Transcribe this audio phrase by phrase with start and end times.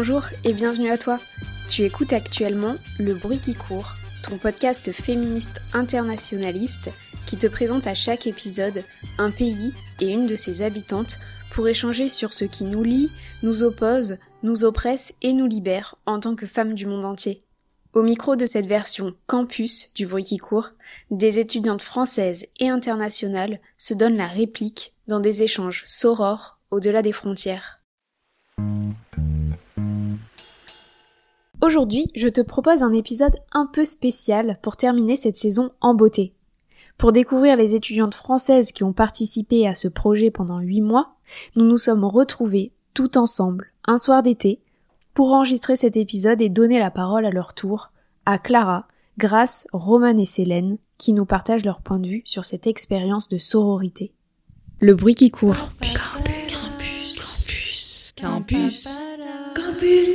[0.00, 1.18] Bonjour et bienvenue à toi.
[1.68, 6.90] Tu écoutes actuellement Le bruit qui court, ton podcast féministe internationaliste
[7.26, 8.84] qui te présente à chaque épisode
[9.18, 11.18] un pays et une de ses habitantes
[11.50, 13.10] pour échanger sur ce qui nous lie,
[13.42, 17.42] nous oppose, nous oppresse et nous libère en tant que femmes du monde entier.
[17.92, 20.70] Au micro de cette version campus du bruit qui court,
[21.10, 27.12] des étudiantes françaises et internationales se donnent la réplique dans des échanges sorores au-delà des
[27.12, 27.77] frontières.
[31.60, 36.32] Aujourd'hui, je te propose un épisode un peu spécial pour terminer cette saison en beauté.
[36.96, 41.16] Pour découvrir les étudiantes françaises qui ont participé à ce projet pendant huit mois,
[41.56, 44.60] nous nous sommes retrouvés tout ensemble un soir d'été
[45.14, 47.92] pour enregistrer cet épisode et donner la parole à leur tour
[48.24, 52.66] à Clara, Grace, Roman et Célène qui nous partagent leur point de vue sur cette
[52.66, 54.12] expérience de sororité.
[54.80, 55.68] Le bruit qui court.
[58.20, 58.88] Campus.
[59.54, 60.10] Campus.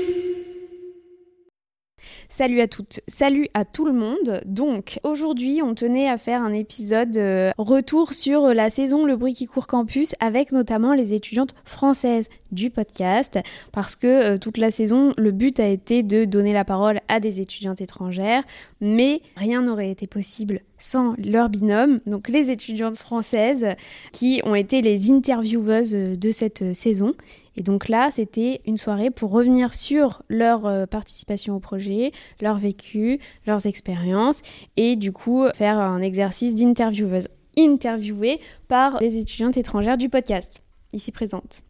[2.27, 4.41] Salut à toutes, salut à tout le monde.
[4.45, 9.33] Donc aujourd'hui on tenait à faire un épisode euh, retour sur la saison Le bruit
[9.33, 13.39] qui court campus avec notamment les étudiantes françaises du podcast
[13.71, 17.19] parce que euh, toute la saison le but a été de donner la parole à
[17.19, 18.43] des étudiantes étrangères
[18.81, 23.67] mais rien n'aurait été possible sans leur binôme, donc les étudiantes françaises
[24.11, 27.13] qui ont été les intervieweuses de cette saison
[27.55, 32.57] et donc là, c'était une soirée pour revenir sur leur euh, participation au projet, leur
[32.57, 34.41] vécu, leurs expériences,
[34.75, 37.27] et du coup faire un exercice d'intervieweuse,
[37.57, 41.63] interviewée par les étudiantes étrangères du podcast, ici présentes.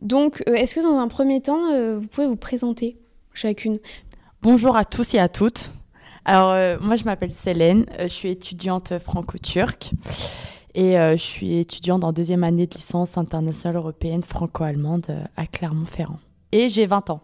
[0.00, 2.96] Donc, euh, est-ce que dans un premier temps, euh, vous pouvez vous présenter
[3.32, 3.78] chacune?
[4.42, 5.70] Bonjour à tous et à toutes.
[6.24, 9.92] Alors, moi, je m'appelle Célène, je suis étudiante franco-turque.
[10.74, 15.46] Et euh, je suis étudiante en deuxième année de licence internationale européenne franco-allemande euh, à
[15.46, 16.20] Clermont-Ferrand.
[16.52, 17.20] Et j'ai 20 ans.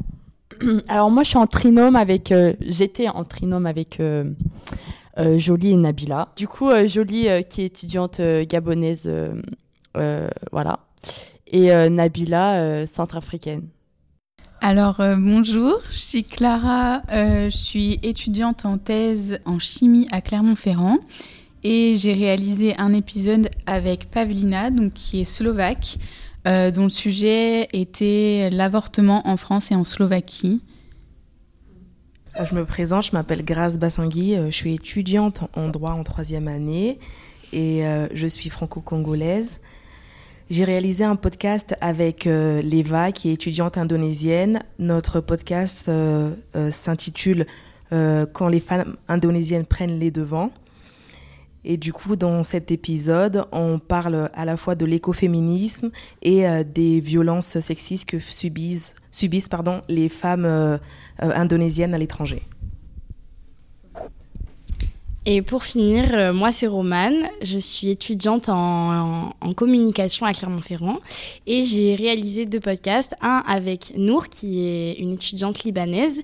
[0.88, 2.32] Alors moi, je suis en trinôme avec...
[2.32, 4.00] Euh, j'étais en trinôme avec
[5.36, 6.28] Jolie et Nabila.
[6.36, 9.10] Du coup, Jolie qui est étudiante gabonaise,
[10.52, 10.80] voilà.
[11.46, 13.68] Et Nabila, centrafricaine.
[14.60, 20.98] Alors bonjour, je suis Clara, je suis étudiante en thèse en chimie à Clermont-Ferrand
[21.68, 25.98] et j'ai réalisé un épisode avec Pavlina, donc qui est slovaque,
[26.46, 30.62] euh, dont le sujet était l'avortement en France et en Slovaquie.
[32.38, 36.04] Euh, je me présente, je m'appelle Grace Bassangui, euh, je suis étudiante en droit en
[36.04, 37.00] troisième année
[37.52, 37.82] et
[38.12, 39.58] je suis franco-congolaise.
[40.48, 44.62] J'ai réalisé un podcast avec Leva, qui est étudiante indonésienne.
[44.78, 45.90] Notre podcast
[46.70, 47.46] s'intitule
[47.90, 50.50] Quand les femmes indonésiennes prennent les devants.
[51.68, 55.90] Et du coup, dans cet épisode, on parle à la fois de l'écoféminisme
[56.22, 59.48] et euh, des violences sexistes que subissent, subissent
[59.88, 60.78] les femmes euh,
[61.24, 62.42] euh, indonésiennes à l'étranger.
[65.28, 71.00] Et pour finir, euh, moi c'est Romane, je suis étudiante en, communication à Clermont-Ferrand
[71.48, 76.22] et j'ai réalisé deux podcasts, un avec Nour qui est une étudiante libanaise.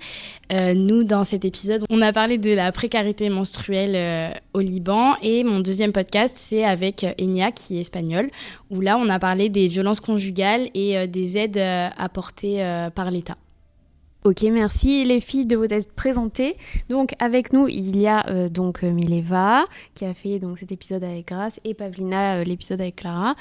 [0.53, 5.17] Euh, nous dans cet épisode, on a parlé de la précarité menstruelle euh, au Liban
[5.21, 8.31] et mon deuxième podcast c'est avec Enya qui est espagnole
[8.71, 12.63] où là on a parlé des violences conjugales et des aides apportées
[12.95, 13.37] par l'État.
[14.25, 16.57] Ok, merci les filles de vous être présentées.
[16.89, 19.65] Donc avec nous, il y a euh, donc euh, Mileva
[19.97, 23.35] qui a fait donc cet épisode avec Grace et Pavlina euh, l'épisode avec Clara.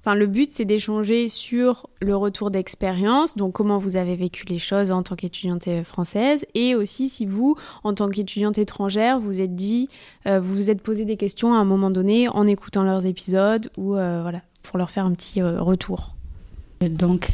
[0.00, 4.58] Enfin, le but c'est d'échanger sur le retour d'expérience, donc comment vous avez vécu les
[4.58, 9.54] choses en tant qu'étudiante française et aussi si vous, en tant qu'étudiante étrangère, vous êtes
[9.54, 9.88] dit,
[10.24, 13.94] vous vous êtes posé des questions à un moment donné en écoutant leurs épisodes ou
[13.94, 16.14] voilà pour leur faire un petit retour.
[16.80, 17.32] Donc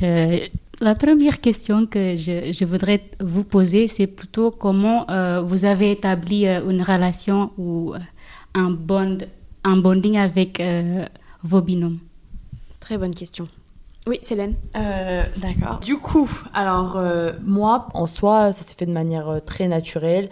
[0.82, 6.46] la première question que je, voudrais vous poser, c'est plutôt comment euh, vous avez établi
[6.46, 7.98] euh, une relation ou euh,
[8.54, 9.18] un, bond,
[9.64, 10.60] un bonding avec
[11.42, 11.98] vos binômes?
[12.80, 13.48] Très bonne question.
[14.08, 14.54] Oui, Célène.
[14.76, 15.78] Euh, D'accord.
[15.78, 20.28] Du coup, alors euh, moi, en soi, ça s'est fait de manière euh, très naturelle.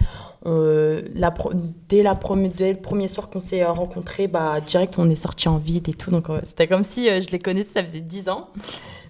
[0.47, 1.53] Euh, la pro-
[1.89, 2.19] dès, la
[2.57, 5.95] dès le premier soir qu'on s'est rencontrés, bah, direct, on est sortis en vide et
[5.95, 6.11] tout.
[6.11, 8.49] Donc, euh, c'était comme si euh, je les connaissais, ça faisait 10 ans.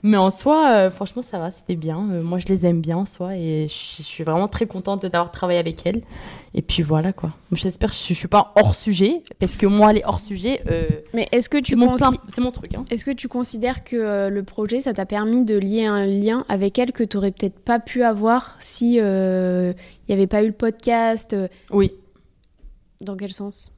[0.03, 2.09] Mais en soi, euh, franchement, ça va, c'était bien.
[2.11, 5.31] Euh, moi, je les aime bien en soi et je, suis vraiment très contente d'avoir
[5.31, 6.03] travaillé avec elles.
[6.55, 7.33] Et puis voilà, quoi.
[7.53, 10.89] J'espère que je, je suis pas hors sujet, parce que moi, les hors sujet, euh,
[11.15, 12.75] Mais est-ce que tu c'est mon, consi- plein- c'est mon truc.
[12.75, 12.85] Hein.
[12.91, 16.79] Est-ce que tu considères que le projet, ça t'a permis de lier un lien avec
[16.79, 19.75] elle que tu aurais peut-être pas pu avoir si il
[20.09, 21.37] n'y avait pas eu le podcast
[21.71, 21.93] Oui.
[23.01, 23.75] Dans quel sens?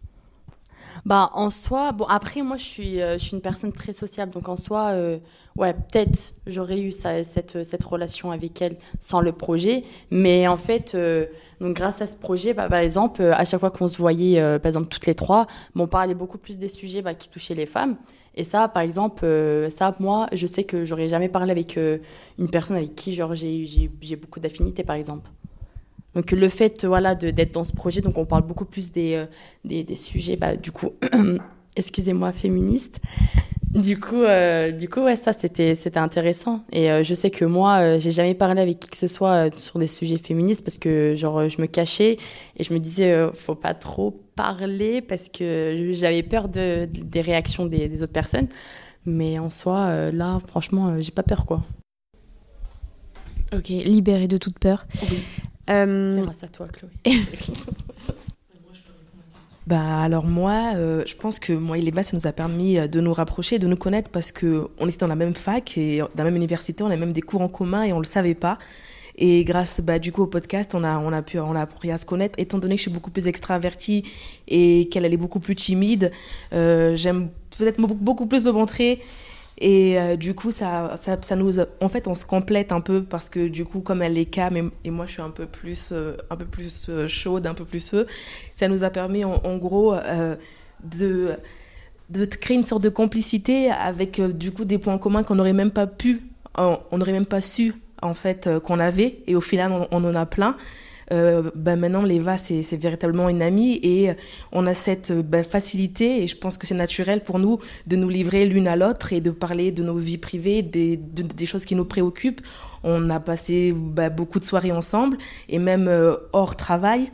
[1.05, 4.31] Bah, en soi, bon, après, moi, je suis, euh, je suis une personne très sociable.
[4.33, 5.19] Donc, en soi, euh,
[5.57, 9.83] ouais, peut-être j'aurais eu ça- cette, cette relation avec elle sans le projet.
[10.13, 11.27] Mais en fait, euh,
[11.61, 14.67] donc, grâce à ce projet, bah, par exemple, à chaque fois qu'on se voyait, par
[14.69, 17.67] exemple, toutes les trois, bon, on parlait beaucoup plus des sujets bah, qui touchaient les
[17.67, 17.97] femmes.
[18.37, 19.27] Et ça, par exemple,
[19.71, 21.77] ça, moi, je sais que j'aurais jamais parlé avec
[22.39, 25.29] une personne avec qui, j'ai beaucoup d'affinités, par exemple.
[26.15, 29.15] Donc le fait voilà de- d'être dans ce projet, donc on parle beaucoup plus des,
[29.15, 29.27] euh,
[29.65, 30.91] des, des sujets, bah, du coup,
[31.77, 33.01] excusez-moi, féministes.
[33.75, 36.63] Du coup, euh, du coup, ouais, ça c'était c'était intéressant.
[36.73, 39.57] Et euh, je sais que moi, euh, j'ai jamais parlé avec qui que ce soit
[39.57, 42.19] sur des sujets féministes parce que genre je me cachais
[42.59, 47.23] et je me disais faut pas trop parler parce que j'avais peur de, de- des
[47.23, 48.49] réactions des, des autres personnes.
[49.07, 51.63] Mais en soi, là, franchement, j'ai pas peur quoi.
[53.55, 54.87] Ok, libérée de toute peur.
[55.11, 55.19] Oui.
[55.71, 56.91] Euh, C'est grâce à toi, Chloé.
[59.69, 62.79] Bah alors moi, euh, je pense que moi et les bas, ça nous a permis
[62.79, 65.79] euh, de nous rapprocher, de nous connaître parce que on était dans la même fac
[65.79, 68.05] et dans la même université, on a même des cours en commun et on le
[68.05, 68.59] savait pas.
[69.17, 71.93] Et grâce bah, du coup au podcast, on a, on, a pu, on a appris
[71.93, 72.39] à se connaître.
[72.39, 74.05] Étant donné que je suis beaucoup plus extravertie
[74.49, 76.11] et qu'elle elle est beaucoup plus timide,
[76.53, 79.01] euh, j'aime peut-être beaucoup, beaucoup plus me montrer.
[79.65, 83.29] Et euh, du coup, ça, ça, nous, en fait, on se complète un peu parce
[83.29, 86.17] que du coup, comme elle est calme et, moi, je suis un peu plus, euh,
[86.31, 88.09] un peu plus euh, chaude, un peu plus feu,
[88.57, 89.95] ça nous a permis, en, gros,
[90.83, 91.37] de,
[92.11, 95.71] de créer une sorte de complicité avec du coup des points communs qu'on n'aurait même
[95.71, 96.23] pas pu,
[96.59, 99.21] on n'aurait même pas su en fait qu'on avait.
[99.29, 100.57] Et au final, on en a plein.
[101.11, 104.15] Euh, ben maintenant, Léva, c'est véritablement une amie et euh,
[104.53, 107.97] on a cette euh, ben, facilité et je pense que c'est naturel pour nous de
[107.97, 111.47] nous livrer l'une à l'autre et de parler de nos vies privées, des, de- des
[111.47, 112.41] choses qui nous préoccupent.
[112.85, 115.19] On a passé ben, beaucoup de soirées ensemble
[115.49, 115.91] et même
[116.33, 117.11] hors travail.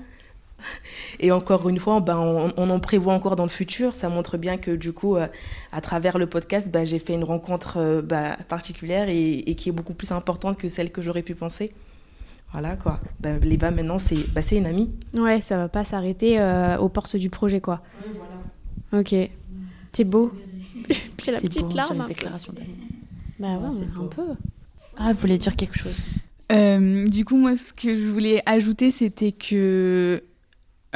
[1.20, 3.94] Et encore une fois, on, en prévoit encore dans le futur.
[3.94, 8.02] Ça montre bien que du coup, à travers le podcast, j'ai fait une rencontre
[8.48, 11.72] particulière et qui est beaucoup plus importante que celle que j'aurais pu penser.
[12.52, 13.00] Voilà quoi.
[13.20, 14.90] Ben, Léba maintenant, c'est c'est une amie.
[15.14, 17.80] Ouais, ça va pas s'arrêter euh, aux portes du projet, quoi.
[18.92, 19.14] Ok.
[19.92, 20.32] C'est beau.
[21.18, 22.00] J'ai la petite beau, larme.
[22.02, 22.54] une déclaration.
[23.40, 24.34] Bah ouais, Ouais, un peu.
[24.96, 26.06] Ah, vous voulez dire quelque chose?
[26.52, 30.22] Euh, du coup, moi, ce que je voulais ajouter, c'était que.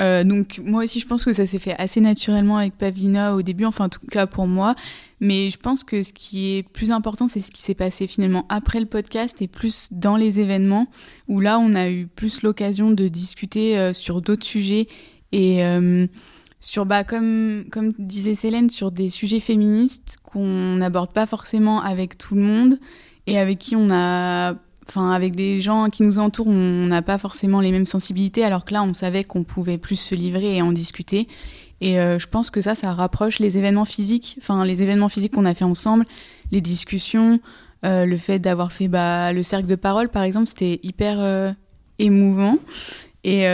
[0.00, 3.42] Euh, donc, moi aussi, je pense que ça s'est fait assez naturellement avec Pavlina au
[3.42, 4.74] début, enfin, en tout cas pour moi.
[5.20, 8.46] Mais je pense que ce qui est plus important, c'est ce qui s'est passé finalement
[8.48, 10.86] après le podcast et plus dans les événements,
[11.28, 14.88] où là, on a eu plus l'occasion de discuter euh, sur d'autres sujets
[15.32, 16.06] et euh,
[16.60, 22.16] sur, bah, comme, comme disait Célène, sur des sujets féministes qu'on n'aborde pas forcément avec
[22.16, 22.78] tout le monde
[23.26, 24.54] et avec qui on a
[24.86, 28.64] enfin avec des gens qui nous entourent, on n'a pas forcément les mêmes sensibilités, alors
[28.64, 31.28] que là, on savait qu'on pouvait plus se livrer et en discuter.
[31.80, 35.32] Et euh, je pense que ça, ça rapproche les événements physiques, enfin les événements physiques
[35.32, 36.04] qu'on a fait ensemble,
[36.52, 37.40] les discussions,
[37.84, 41.52] euh, le fait d'avoir fait bah, le cercle de parole, par exemple, c'était hyper euh,
[41.98, 42.58] émouvant.
[43.24, 43.44] Et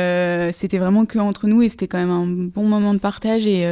[0.52, 3.46] c'était vraiment que entre nous, et c'était quand même un bon moment de partage.
[3.46, 3.66] Et,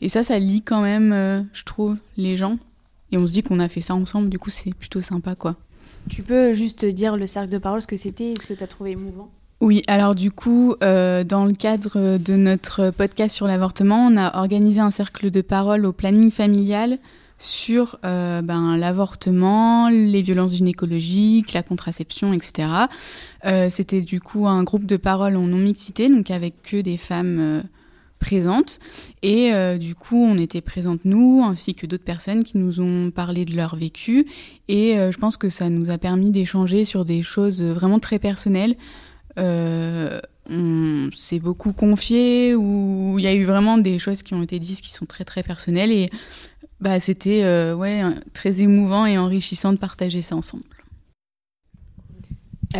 [0.00, 2.58] et ça, ça lie quand même, je trouve, les gens.
[3.12, 5.54] Et on se dit qu'on a fait ça ensemble, du coup, c'est plutôt sympa, quoi.
[6.08, 8.64] Tu peux juste dire le cercle de parole, ce que c'était et ce que tu
[8.64, 9.30] as trouvé émouvant?
[9.60, 14.38] Oui, alors du coup, euh, dans le cadre de notre podcast sur l'avortement, on a
[14.38, 16.98] organisé un cercle de parole au planning familial
[17.38, 22.68] sur euh, ben, l'avortement, les violences gynécologiques, la contraception, etc.
[23.46, 27.64] Euh, C'était du coup un groupe de parole en non-mixité, donc avec que des femmes
[28.18, 28.78] présentes.
[29.22, 33.10] Et euh, du coup, on était présentes nous, ainsi que d'autres personnes qui nous ont
[33.10, 34.26] parlé de leur vécu.
[34.68, 38.18] Et euh, je pense que ça nous a permis d'échanger sur des choses vraiment très
[38.18, 38.76] personnelles.
[39.38, 40.20] Euh,
[40.50, 44.58] on s'est beaucoup confié, où il y a eu vraiment des choses qui ont été
[44.58, 45.92] dites qui sont très très personnelles.
[45.92, 46.08] Et
[46.80, 50.64] bah, c'était euh, ouais, très émouvant et enrichissant de partager ça ensemble.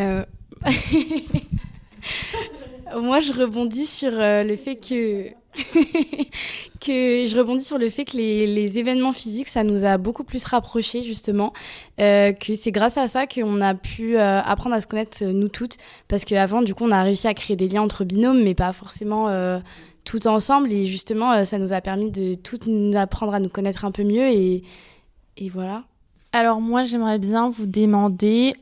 [2.97, 5.31] Moi, je rebondis sur euh, le fait que.
[6.87, 11.03] je rebondis sur le fait que les, événements physiques, ça nous a beaucoup plus rapprochés,
[11.03, 11.53] justement.
[12.01, 15.49] Euh, que c'est grâce à ça qu'on a pu euh, apprendre à se connaître, nous
[15.49, 15.77] toutes.
[16.07, 18.73] Parce qu'avant, du coup, on a réussi à créer des liens entre binômes, mais pas
[18.73, 19.29] forcément
[20.05, 20.73] tout ensemble.
[20.73, 22.59] Et justement, ça nous a permis de tout
[22.95, 24.29] apprendre à nous connaître un peu mieux.
[24.29, 24.63] Et
[25.53, 25.85] voilà.
[26.33, 28.55] Alors, moi, j'aimerais bien vous demander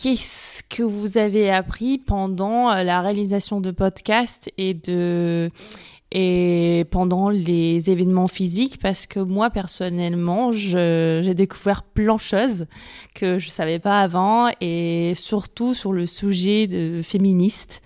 [0.00, 5.50] qu'est-ce que vous avez appris pendant la réalisation de podcasts et de
[6.12, 8.78] et pendant les événements physiques?
[8.80, 12.66] Parce que moi personnellement j'ai découvert plein de choses
[13.14, 17.82] que je savais pas avant et surtout sur le sujet de féministe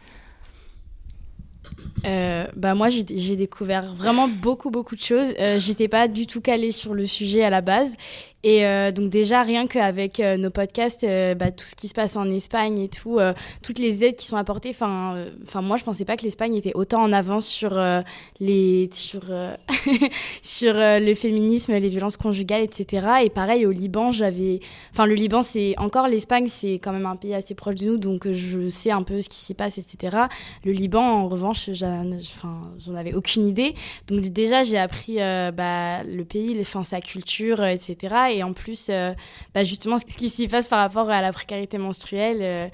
[2.07, 5.33] euh, bah moi j'ai découvert vraiment beaucoup beaucoup de choses.
[5.41, 7.97] Euh, J'étais pas du tout calée sur le sujet à la base
[8.45, 11.95] et euh, donc déjà, rien qu'avec euh, nos podcasts, euh, bah, tout ce qui se
[11.95, 13.19] passe en Espagne et tout,
[13.63, 17.03] toutes les aides qui sont apportées, enfin, moi je pensais pas que l'Espagne était autant
[17.03, 17.83] en avance sur
[18.41, 19.23] les, sur,
[20.43, 23.07] sur le féminisme, les violences conjugales, etc.
[23.25, 24.61] Et pareil au Liban, j'avais,
[24.93, 27.97] enfin le Liban c'est encore l'Espagne, c'est quand même un pays assez proche de nous,
[27.97, 30.17] donc je sais un peu ce qui s'y passe, etc.
[30.65, 33.75] Le Liban, en revanche, j'en avais aucune idée.
[34.07, 39.13] Donc déjà j'ai appris bah, le pays, enfin sa culture, etc et en plus, euh,
[39.55, 42.39] bah, justement, ce qui s'y passe par rapport à la précarité menstruelle.
[42.41, 42.69] Euh,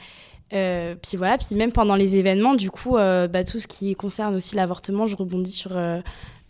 [0.53, 4.35] euh, puis voilà, puis même pendant les événements, du coup, bah, tout ce qui concerne
[4.35, 5.71] aussi l'avortement, je rebondis sur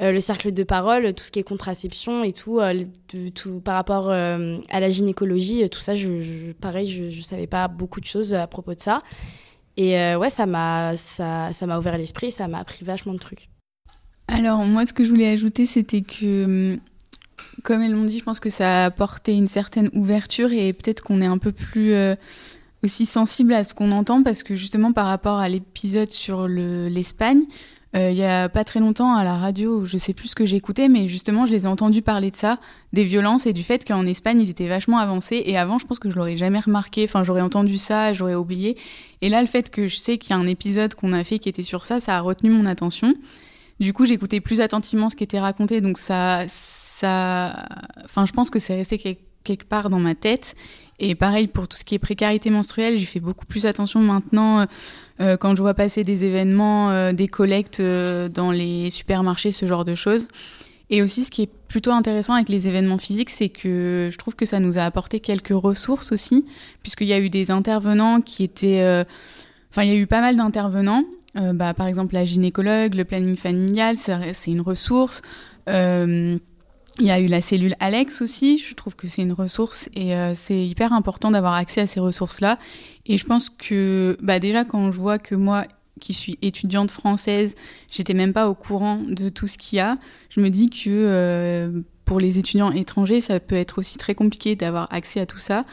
[0.01, 2.61] le cercle de parole, tout ce qui est contraception et tout,
[3.63, 8.07] par rapport à la gynécologie, tout ça, je, pareil, je ne savais pas beaucoup de
[8.07, 9.03] choses à propos de ça.
[9.77, 13.51] Et ouais, ça m'a ça, ça ouvert l'esprit, ça m'a appris vachement de trucs.
[14.31, 16.81] Alors moi, ce que je voulais ajouter, c'était que hum,
[17.63, 21.03] comme elles l'ont dit, je pense que ça a apporté une certaine ouverture et peut-être
[21.03, 22.15] qu'on est un peu plus euh,
[22.83, 27.43] aussi sensible à ce qu'on entend parce que justement par rapport à l'épisode sur l'Espagne,
[27.97, 30.47] euh, il y a pas très longtemps à la radio, je sais plus ce que
[30.47, 32.59] j'écoutais, mais justement je les ai entendus parler de ça,
[32.93, 35.43] des violences et du fait qu'en Espagne ils étaient vachement avancés.
[35.45, 37.05] Et avant, je pense que je l'aurais jamais remarqué.
[37.05, 38.77] Enfin, j'aurais entendu ça, j'aurais oublié.
[39.23, 41.41] Et là, le fait que je sais qu'il y a un épisode qu'on a fait
[41.41, 43.15] qui était sur ça, ça a retenu mon attention.
[43.81, 46.45] Du coup, j'écoutais plus attentivement ce qui était raconté, donc ça
[47.09, 50.55] enfin, je pense que c'est resté quelque part dans ma tête.
[51.01, 54.61] Et pareil pour tout ce qui est précarité menstruelle, j'y fais beaucoup plus attention maintenant
[54.61, 54.67] euh,
[55.21, 59.85] euh, quand je vois passer des événements, euh, des collectes dans les supermarchés, ce genre
[59.85, 60.29] de choses.
[60.91, 64.35] Et aussi, ce qui est plutôt intéressant avec les événements physiques, c'est que je trouve
[64.35, 66.45] que ça nous a apporté quelques ressources aussi,
[66.83, 69.05] puisqu'il y a eu des intervenants qui étaient,
[69.71, 71.05] enfin, il y a eu pas mal d'intervenants.
[71.37, 75.23] bah, par exemple, la gynécologue, le planning familial, c'est une ressource.
[77.01, 80.15] Il y a eu la cellule Alex aussi, je trouve que c'est une ressource et
[80.15, 82.59] euh, c'est hyper important d'avoir accès à ces ressources-là.
[83.07, 85.65] Et je pense que bah déjà quand je vois que moi
[85.99, 87.55] qui suis étudiante française,
[87.91, 89.97] j'étais même pas au courant de tout ce qu'il y a,
[90.29, 94.55] je me dis que euh, pour les étudiants étrangers, ça peut être aussi très compliqué
[94.55, 95.65] d'avoir accès à tout ça.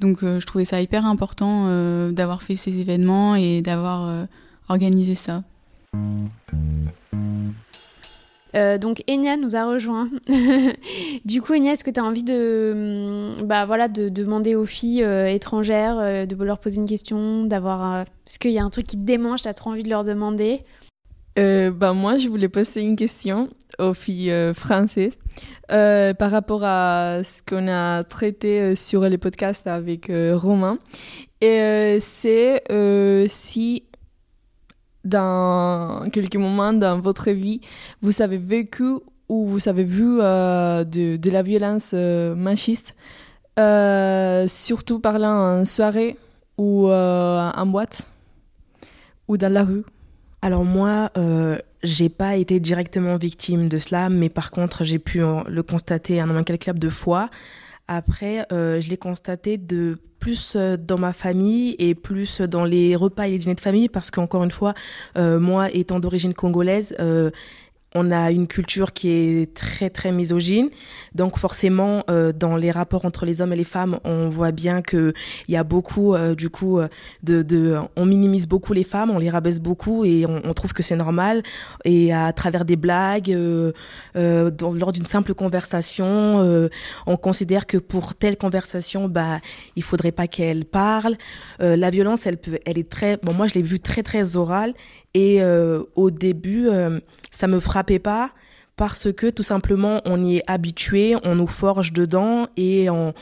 [0.00, 1.68] Donc euh, je trouvais ça hyper important
[2.10, 4.26] d'avoir fait ces événements et d'avoir
[4.68, 5.44] organisé ça.
[8.54, 10.10] Euh, donc Enya nous a rejoint.
[11.24, 14.66] du coup, Enya, est-ce que tu as envie de, hum, bah, voilà, de, demander aux
[14.66, 18.02] filles euh, étrangères, euh, de leur poser une question, d'avoir...
[18.26, 20.04] Est-ce qu'il y a un truc qui te démange, tu as trop envie de leur
[20.04, 20.60] demander?
[21.36, 25.18] Bah, Moi, je voulais poser une question aux filles françaises
[25.68, 30.78] par rapport à ce qu'on a traité sur les podcasts avec Romain.
[31.40, 32.62] Et c'est
[33.28, 33.84] si
[35.04, 37.60] dans quelques moments dans votre vie,
[38.00, 38.84] vous avez vécu
[39.28, 42.94] ou vous avez vu euh, de, la violence euh, machiste,
[43.58, 46.16] euh, surtout parlant en soirée
[46.58, 48.08] ou en boîte
[49.28, 49.84] ou dans la rue?
[50.42, 51.10] Alors moi,
[51.82, 56.26] j'ai pas été directement victime de cela, mais par contre, j'ai pu le constater un
[56.26, 57.30] nombre incalculable de fois.
[57.88, 63.26] Après, je l'ai constaté de plus euh, dans ma famille et plus dans les repas
[63.26, 64.72] et les dîners de famille parce qu'encore une fois,
[65.18, 67.30] euh, moi étant d'origine congolaise, euh,
[67.94, 70.70] on a une culture qui est très très misogyne.
[71.14, 74.82] Donc forcément, euh, dans les rapports entre les hommes et les femmes, on voit bien
[74.82, 75.12] que
[75.48, 76.80] il y a beaucoup euh, du coup
[77.22, 80.72] de, de, on minimise beaucoup les femmes, on les rabaisse beaucoup et on, on trouve
[80.72, 81.42] que c'est normal.
[81.84, 83.72] Et à travers des blagues, euh,
[84.16, 86.12] euh dans, lors d'une simple conversation,
[87.06, 89.40] on considère que pour telle conversation, bah
[89.76, 91.16] il faudrait pas qu'elle parle.
[91.58, 94.74] la violence, elle peut, elle est très, bon moi je l'ai vue très très orale
[95.14, 95.42] et
[95.94, 96.68] au début
[97.32, 98.30] ça me frappait pas
[98.76, 103.12] parce que tout simplement on y est habitué, on nous forge dedans et on,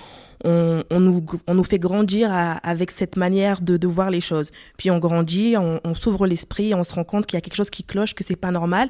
[0.44, 4.20] on, on, nous, on nous fait grandir à- avec cette manière de, de voir les
[4.20, 4.50] choses.
[4.78, 7.56] Puis on grandit, on, on s'ouvre l'esprit, on se rend compte qu'il y a quelque
[7.56, 8.88] chose qui cloche, que c'est pas normal,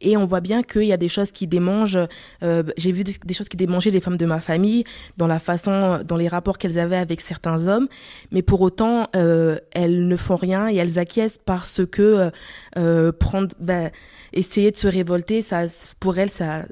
[0.00, 1.98] et on voit bien qu'il y a des choses qui démangent.
[2.42, 4.84] euh, J'ai vu des, choses qui démangeaient des femmes de ma famille,
[5.16, 7.88] dans la façon, dans les rapports qu'elles avaient avec certains hommes,
[8.32, 12.30] mais pour autant, euh, elles ne font rien et elles acquiescent parce que euh,
[12.78, 13.90] euh, prendre, ben,
[14.32, 15.64] essayer de se révolter, ça,
[15.98, 16.64] pour elles, ça,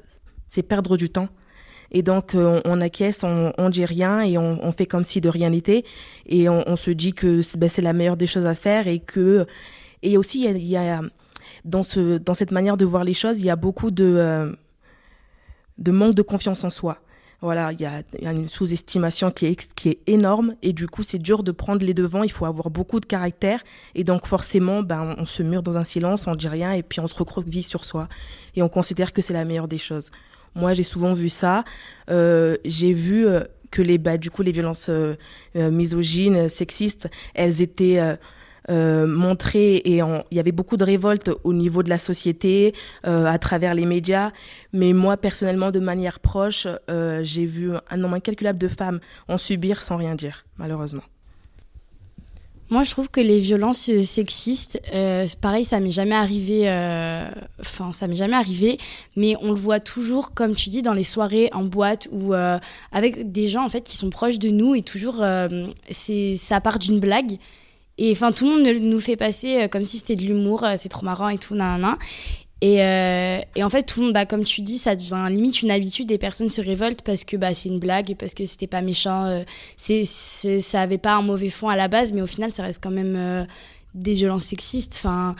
[0.47, 1.29] c'est perdre du temps.
[1.91, 5.29] Et donc, euh, on, acquiesce, on, on dit rien et on, fait comme si de
[5.29, 5.83] rien n'était.
[6.27, 8.99] Et on, se dit que c'est ben, c'est la meilleure des choses à faire et
[8.99, 9.45] que.
[10.01, 11.01] Et aussi, il y a,
[11.65, 14.53] dans, ce, dans cette manière de voir les choses, il y a beaucoup de, euh,
[15.77, 16.99] de manque de confiance en soi.
[17.41, 21.19] Voilà, il y a, une sous-estimation qui est, qui est énorme et du coup, c'est
[21.19, 22.23] dur de prendre les devants.
[22.23, 23.63] Il faut avoir beaucoup de caractère
[23.95, 26.99] et donc forcément, ben, on se mure dans un silence, on dit rien et puis
[26.99, 28.09] on se recroqueville sur soi
[28.57, 30.11] et on considère que c'est la meilleure des choses.
[30.55, 31.63] Moi, j'ai souvent vu ça.
[32.09, 33.41] Euh, j'ai vu euh,
[33.71, 35.15] que les, bah, du coup, les violences euh,
[35.55, 37.99] misogynes, sexistes, elles étaient
[38.69, 43.37] euh, montrées et il y avait beaucoup de révoltes au niveau de la société, à
[43.39, 44.31] travers les médias.
[44.73, 46.67] Mais moi, personnellement, de manière proche,
[47.21, 51.03] j'ai vu un nombre incalculable de femmes en subir sans rien dire, malheureusement.
[52.71, 56.69] Moi, je trouve que les violences euh, sexistes, euh, pareil, ça m'est jamais arrivé.
[56.69, 57.27] euh,
[57.59, 58.77] Enfin, ça m'est jamais arrivé,
[59.15, 62.33] mais on le voit toujours, comme tu dis, dans les soirées, en boîte ou
[62.91, 65.23] avec des gens en fait qui sont proches de nous et toujours,
[65.89, 67.37] c'est ça part d'une blague.
[67.97, 71.05] Et enfin, tout le monde nous fait passer comme si c'était de l'humour, c'est trop
[71.05, 71.97] marrant et tout, nan, nan.
[72.61, 75.61] Et, euh, et en fait, tout le monde, bah, comme tu dis, ça devient limite
[75.61, 76.07] une habitude.
[76.07, 79.25] Des personnes se révoltent parce que bah, c'est une blague, parce que c'était pas méchant.
[79.25, 80.03] euh,
[80.59, 82.91] ça avait pas un mauvais fond à la base, mais au final, ça reste quand
[82.91, 83.45] même euh,
[83.93, 84.95] des violences sexistes.
[84.97, 85.35] Enfin,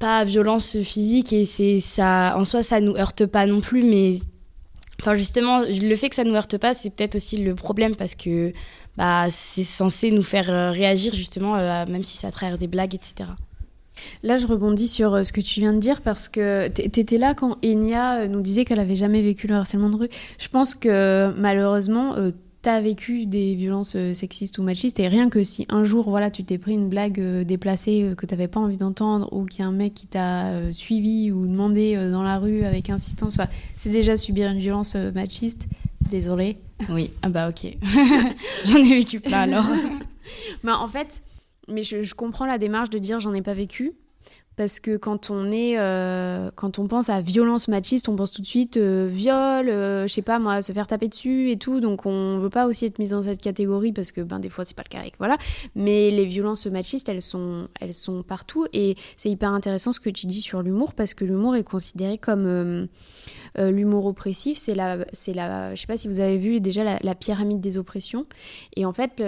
[0.00, 1.44] pas violence physique et
[1.80, 2.34] ça.
[2.36, 4.16] En soi, ça nous heurte pas non plus, mais
[5.00, 8.14] enfin justement, le fait que ça nous heurte pas, c'est peut-être aussi le problème parce
[8.14, 8.52] que
[8.96, 13.30] bah c'est censé nous faire réagir justement, même si ça trahir des blagues, etc.
[14.22, 17.18] Là, je rebondis sur euh, ce que tu viens de dire parce que t- t'étais
[17.18, 20.08] là quand Enya euh, nous disait qu'elle avait jamais vécu le harcèlement de rue.
[20.38, 22.30] Je pense que malheureusement, euh,
[22.62, 26.42] t'as vécu des violences sexistes ou machistes et rien que si un jour, voilà, tu
[26.44, 29.72] t'es pris une blague déplacée que t'avais pas envie d'entendre ou qu'il y a un
[29.72, 34.50] mec qui t'a suivi ou demandé dans la rue avec insistance, enfin, c'est déjà subir
[34.50, 35.66] une violence machiste.
[36.10, 36.56] Désolée.
[36.90, 37.76] Oui, ah bah ok.
[38.64, 39.64] J'en ai vécu plein alors.
[40.62, 41.22] Bah, en fait,
[41.68, 43.94] mais je, comprends la démarche de dire j'en ai pas vécu.
[44.56, 48.42] Parce que quand on est, euh, quand on pense à violence machiste, on pense tout
[48.42, 51.78] de suite euh, viol, euh, je sais pas moi, se faire taper dessus et tout.
[51.78, 54.64] Donc on veut pas aussi être mis dans cette catégorie parce que ben des fois
[54.64, 55.08] c'est pas le cas.
[55.20, 55.38] Voilà.
[55.76, 60.10] Mais les violences machistes, elles sont, elles sont partout et c'est hyper intéressant ce que
[60.10, 62.88] tu dis sur l'humour parce que l'humour est considéré comme euh,
[63.56, 64.58] l'humour oppressif.
[64.58, 67.78] C'est la, c'est la, je sais pas si vous avez vu déjà la pyramide des
[67.78, 68.26] oppressions.
[68.74, 69.22] Et en fait.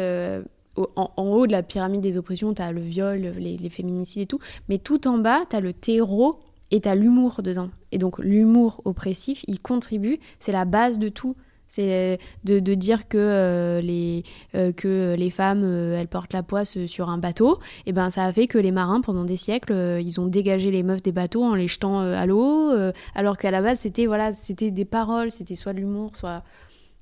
[0.76, 4.26] En, haut de la pyramide des oppressions, tu as le viol, les, les féminicides et
[4.26, 4.38] tout.
[4.68, 7.70] Mais tout en bas, tu as le terreau et tu as l'humour dedans.
[7.92, 11.36] Et donc l'humour oppressif, il contribue, c'est la base de tout.
[11.72, 14.24] C'est de, de dire que, euh, les,
[14.56, 17.60] euh, que les femmes, euh, elles portent la poisse sur un bateau.
[17.86, 20.72] Et ben ça a fait que les marins, pendant des siècles, euh, ils ont dégagé
[20.72, 22.72] les meufs des bateaux en les jetant euh, à l'eau.
[22.72, 26.42] euh, alors qu'à la base, c'était voilà, c'était des paroles, c'était soit de l'humour, soit...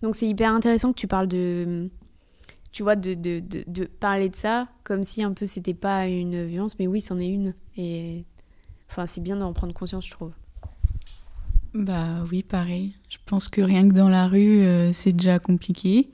[0.03, 1.89] Donc c'est hyper intéressant que tu parles de
[2.73, 6.47] tu vois, de, de, de, parler de ça comme si un peu c'était pas une
[6.47, 7.55] violence, mais oui, c'en est une.
[7.77, 8.25] Et
[8.91, 10.33] enfin, c'est bien d'en prendre conscience, je trouve.
[11.75, 12.93] Bah oui, pareil.
[13.09, 16.09] Je pense que rien que dans la rue, euh, c'est déjà compliqué.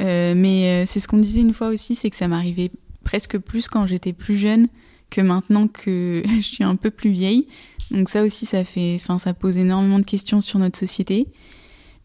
[0.00, 2.70] Euh, mais euh, c'est ce qu'on disait une fois aussi, c'est que ça m'arrivait
[3.04, 4.68] presque plus quand j'étais plus jeune
[5.10, 7.48] que maintenant que je suis un peu plus vieille.
[7.90, 11.28] Donc ça aussi, ça fait, enfin, ça pose énormément de questions sur notre société.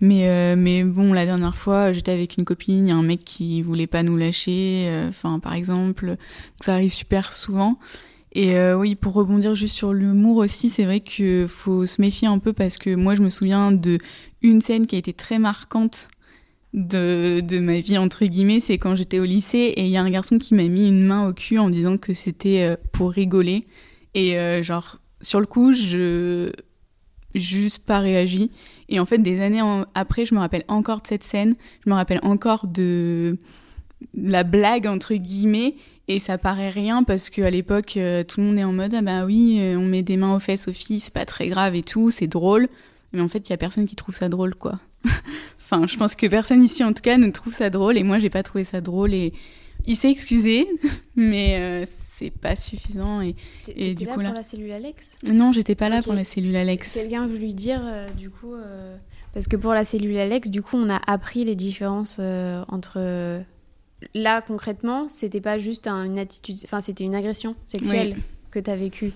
[0.02, 3.04] Mais, euh, mais bon, la dernière fois, j'étais avec une copine, il y a un
[3.04, 6.08] mec qui voulait pas nous lâcher, euh, par exemple.
[6.08, 6.18] Donc,
[6.60, 7.78] ça arrive super souvent.
[8.34, 12.28] Et euh, oui, pour rebondir juste sur l'humour aussi, c'est vrai qu'il faut se méfier
[12.28, 14.00] un peu parce que moi, je me souviens de
[14.42, 16.08] une scène qui a été très marquante
[16.74, 20.02] de, de ma vie, entre guillemets, c'est quand j'étais au lycée et il y a
[20.02, 23.66] un garçon qui m'a mis une main au cul en disant que c'était pour rigoler.
[24.16, 26.52] Et genre, sur le coup, je
[27.36, 28.52] juste pas réagi.
[28.90, 29.62] Et en fait, des années
[29.96, 33.38] après, je me rappelle encore de cette scène, je me rappelle encore de
[34.16, 35.76] la blague, entre guillemets,
[36.08, 39.02] et ça paraît rien parce qu'à l'époque, euh, tout le monde est en mode Ah
[39.02, 41.76] bah oui, euh, on met des mains aux fesses aux filles, c'est pas très grave
[41.76, 42.68] et tout, c'est drôle.
[43.14, 44.80] Mais en fait, il y a personne qui trouve ça drôle, quoi.
[45.60, 48.20] enfin, je pense que personne ici, en tout cas, ne trouve ça drôle, et moi,
[48.20, 49.14] j'ai pas trouvé ça drôle.
[49.14, 49.34] Et
[49.86, 50.68] il s'est excusé,
[51.16, 53.22] mais euh, c'est pas suffisant.
[53.22, 55.18] Et T'étais du là coup, là- pour la cellule Alex?
[55.32, 56.94] Non, j'étais pas là pour la cellule Alex.
[56.94, 58.96] Quelqu'un veut lui dire, euh, du coup, euh,
[59.34, 63.42] Parce que pour la cellule Alex, du coup, on a appris les différences euh, entre.
[64.16, 66.58] Là, concrètement, c'était pas juste un- une attitude.
[66.66, 68.16] Enfin, c'était une agression sexuelle
[68.50, 69.14] que tu as vécue.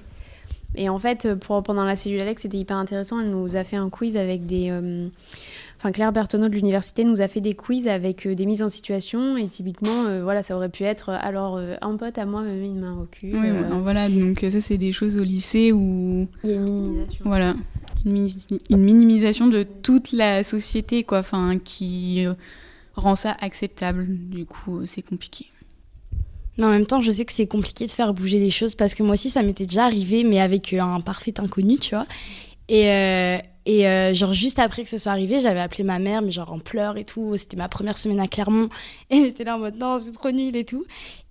[0.75, 3.19] Et en fait, pour, pendant la cellule Alex, c'était hyper intéressant.
[3.19, 4.69] Elle nous a fait un quiz avec des.
[5.77, 8.69] Enfin, Claire Bertonneau de l'université nous a fait des quiz avec euh, des mises en
[8.69, 9.38] situation.
[9.38, 12.41] Et typiquement, euh, voilà, ça aurait pu être euh, alors, euh, un pote à moi
[12.41, 13.33] me met une main au cul.
[13.33, 16.27] Ouais, euh, voilà, donc ça, c'est des choses au lycée où.
[16.43, 17.25] Il y a une minimisation.
[17.25, 17.55] Voilà.
[18.05, 18.35] Une, mini-
[18.69, 22.25] une minimisation de toute la société, quoi, enfin, qui
[22.95, 24.07] rend ça acceptable.
[24.07, 25.47] Du coup, c'est compliqué.
[26.57, 28.95] Mais en même temps, je sais que c'est compliqué de faire bouger les choses parce
[28.95, 32.05] que moi aussi, ça m'était déjà arrivé, mais avec un parfait inconnu, tu vois.
[32.69, 36.21] Et, euh, et euh, genre, juste après que ça soit arrivé, j'avais appelé ma mère,
[36.21, 37.36] mais genre en pleurs et tout.
[37.36, 38.69] C'était ma première semaine à Clermont.
[39.10, 40.86] Et j'étais là en mode non, c'est trop nul et tout.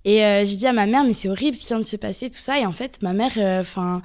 [0.05, 1.97] Et euh, j'ai dit à ma mère, mais c'est horrible ce qui vient de se
[1.97, 2.59] passer, tout ça.
[2.59, 4.03] Et en fait, ma mère, euh, enfin,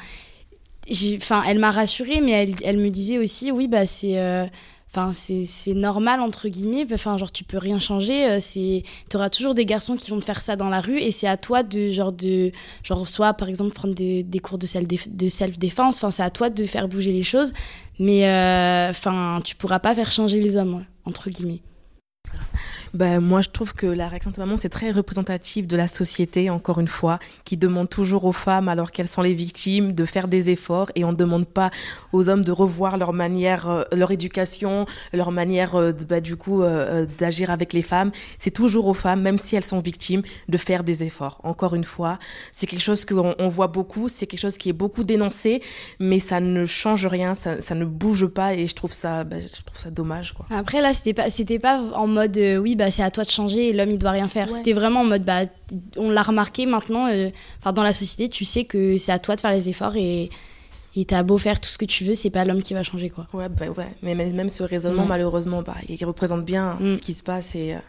[1.18, 4.50] enfin, elle m'a rassurée, mais elle, elle me disait aussi, oui, bah c'est.
[4.97, 6.86] Euh, Enfin, c'est normal, entre guillemets.
[6.91, 8.25] Enfin, genre, tu peux rien changer.
[8.30, 10.99] euh, C'est tu auras toujours des garçons qui vont te faire ça dans la rue
[10.99, 12.52] et c'est à toi de genre de
[12.84, 16.23] genre soit par exemple prendre des, des cours de self de self défense enfin c'est
[16.23, 17.54] à toi de faire bouger les choses
[17.99, 21.62] mais euh, enfin tu pourras pas faire changer les hommes entre guillemets
[22.93, 26.49] Ben, moi, je trouve que la réaction de maman, c'est très représentatif de la société,
[26.49, 30.28] encore une fois, qui demande toujours aux femmes, alors qu'elles sont les victimes, de faire
[30.28, 31.71] des efforts et on ne demande pas
[32.13, 36.62] aux hommes de revoir leur manière, euh, leur éducation, leur manière, euh, bah, du coup,
[36.62, 38.12] euh, d'agir avec les femmes.
[38.39, 41.39] C'est toujours aux femmes, même si elles sont victimes, de faire des efforts.
[41.43, 42.19] Encore une fois,
[42.52, 45.62] c'est quelque chose qu'on on voit beaucoup, c'est quelque chose qui est beaucoup dénoncé,
[45.99, 49.47] mais ça ne change rien, ça, ne bouge pas et je trouve ça, bah, je
[49.47, 50.45] trouve ça dommage, quoi.
[50.49, 53.74] après là c'était pas pas en mode oui bah c'est à toi de changer et
[53.74, 54.56] l'homme il doit rien faire Ouais.
[54.58, 55.42] c'était vraiment en mode bah
[55.98, 57.30] on l'a remarqué maintenant euh,
[57.76, 60.30] dans la société tu sais que c'est à toi de faire les efforts et
[60.96, 63.10] et t'as beau faire tout ce que tu veux c'est pas l'homme qui va changer
[63.12, 63.88] quoi Ouais, bah ouais.
[64.02, 66.96] Mais même ce raisonnement, malheureusement, bah, il représente bien Mm.
[66.96, 67.54] ce qui se passe.
[67.56, 67.80] Et, euh,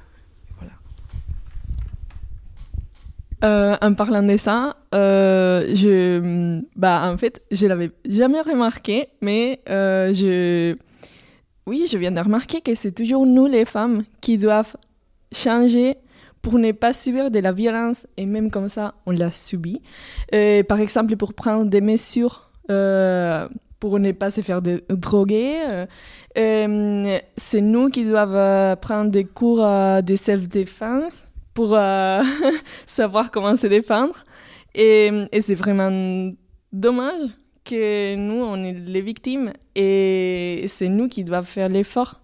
[3.42, 9.60] Euh, en parlant de ça, euh, je, bah, en fait, je l'avais jamais remarqué, mais
[9.70, 10.76] euh, je,
[11.66, 14.76] oui, je viens de remarquer que c'est toujours nous, les femmes, qui doivent
[15.32, 15.96] changer
[16.42, 19.80] pour ne pas subir de la violence, et même comme ça, on l'a subi.
[20.34, 25.86] Euh, par exemple, pour prendre des mesures euh, pour ne pas se faire droguer,
[26.36, 31.70] euh, c'est nous qui doivent prendre des cours de self-défense pour
[32.86, 34.24] savoir comment se défendre.
[34.74, 36.32] Et c'est vraiment
[36.72, 37.22] dommage
[37.70, 42.20] que nous, on est les victimes et c'est nous qui doivent faire l'effort.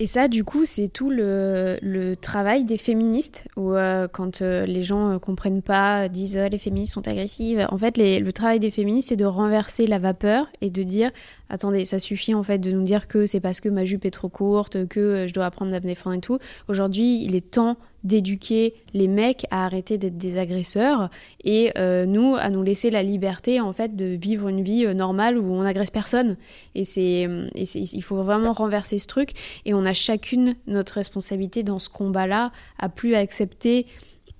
[0.00, 4.84] Et ça, du coup, c'est tout le, le travail des féministes, euh, quand euh, les
[4.84, 7.66] gens euh, comprennent pas, disent euh, les féministes sont agressives.
[7.70, 11.10] En fait, le travail des féministes, c'est de renverser la vapeur et de dire
[11.48, 14.12] attendez, ça suffit en fait de nous dire que c'est parce que ma jupe est
[14.12, 16.38] trop courte, que je dois apprendre à me défendre et tout.
[16.68, 21.10] Aujourd'hui, il est temps d'éduquer les mecs à arrêter d'être des agresseurs.
[21.44, 24.94] Et euh, nous à nous laisser la liberté en fait de vivre une vie euh,
[24.94, 26.36] normale où on agresse personne.
[26.74, 29.30] Et c'est euh, et c'est- il faut vraiment renverser ce truc.
[29.64, 33.86] Et on a chacune notre responsabilité dans ce combat-là à plus accepter.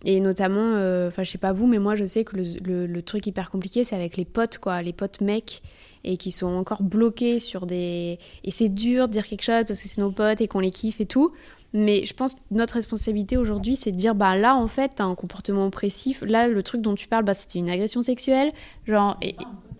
[0.04, 0.74] Et notamment
[1.08, 3.50] enfin je sais pas vous mais moi je sais que le, le- le truc hyper
[3.50, 4.80] compliqué c'est avec les potes quoi.
[4.80, 5.60] Les potes mecs
[6.04, 9.82] et qui sont encore bloqués sur des et c'est dur de dire quelque chose parce
[9.82, 11.32] que c'est nos potes et qu'on les kiffe et tout
[11.74, 15.04] mais je pense que notre responsabilité aujourd'hui, c'est de dire, bah là, en fait, t'as
[15.04, 16.22] un comportement oppressif.
[16.26, 18.52] Là, le truc dont tu parles, bah, c'était une agression sexuelle.
[18.86, 19.36] Genre, et,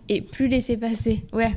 [0.07, 1.25] et plus laisser passer.
[1.33, 1.53] Ouais.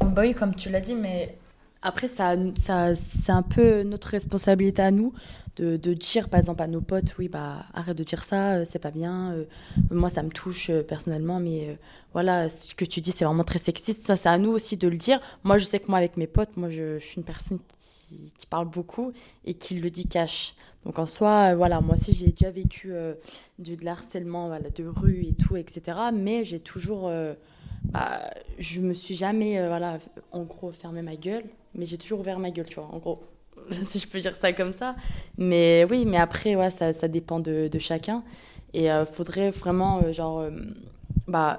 [0.00, 1.36] Bah oui, comme tu l'as dit, mais
[1.82, 5.12] après, ça, ça, c'est un peu notre responsabilité à nous
[5.56, 8.64] de, de dire, par exemple, à nos potes, oui, bah arrête de dire ça, euh,
[8.64, 9.32] c'est pas bien.
[9.32, 9.44] euh,
[9.90, 11.78] moi, ça me touche euh, personnellement, mais
[12.12, 14.04] voilà, ce que tu dis, c'est vraiment très sexiste.
[14.04, 15.20] Ça, c'est à nous aussi de le dire.
[15.44, 18.46] Moi, je sais que moi, avec mes potes, moi, je, suis une personne qui, qui
[18.46, 19.12] parle beaucoup
[19.44, 20.54] et qui le dit cash.
[20.84, 22.92] Donc en soi, voilà, moi aussi j'ai déjà vécu
[23.60, 25.96] du, de l'harcèlement de rue et tout, etc.
[26.12, 27.08] Mais j'ai toujours,
[27.84, 30.00] bah, je me suis jamais, voilà,
[30.32, 31.44] en gros, fermé ma gueule,
[31.76, 33.22] mais j'ai toujours ouvert ma gueule, tu vois, en gros,
[33.84, 34.94] si je peux dire ça comme ça.
[35.38, 38.22] Mais oui, mais après, ouais, ça, ça dépend de, de chacun.
[38.74, 40.50] Et il faudrait vraiment, euh, genre, euh,
[41.28, 41.58] bah,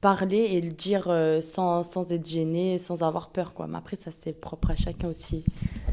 [0.00, 3.66] parler et le dire euh, sans, sans être gêné, sans avoir peur, quoi.
[3.66, 5.44] Mais après, ça, c'est propre à chacun aussi.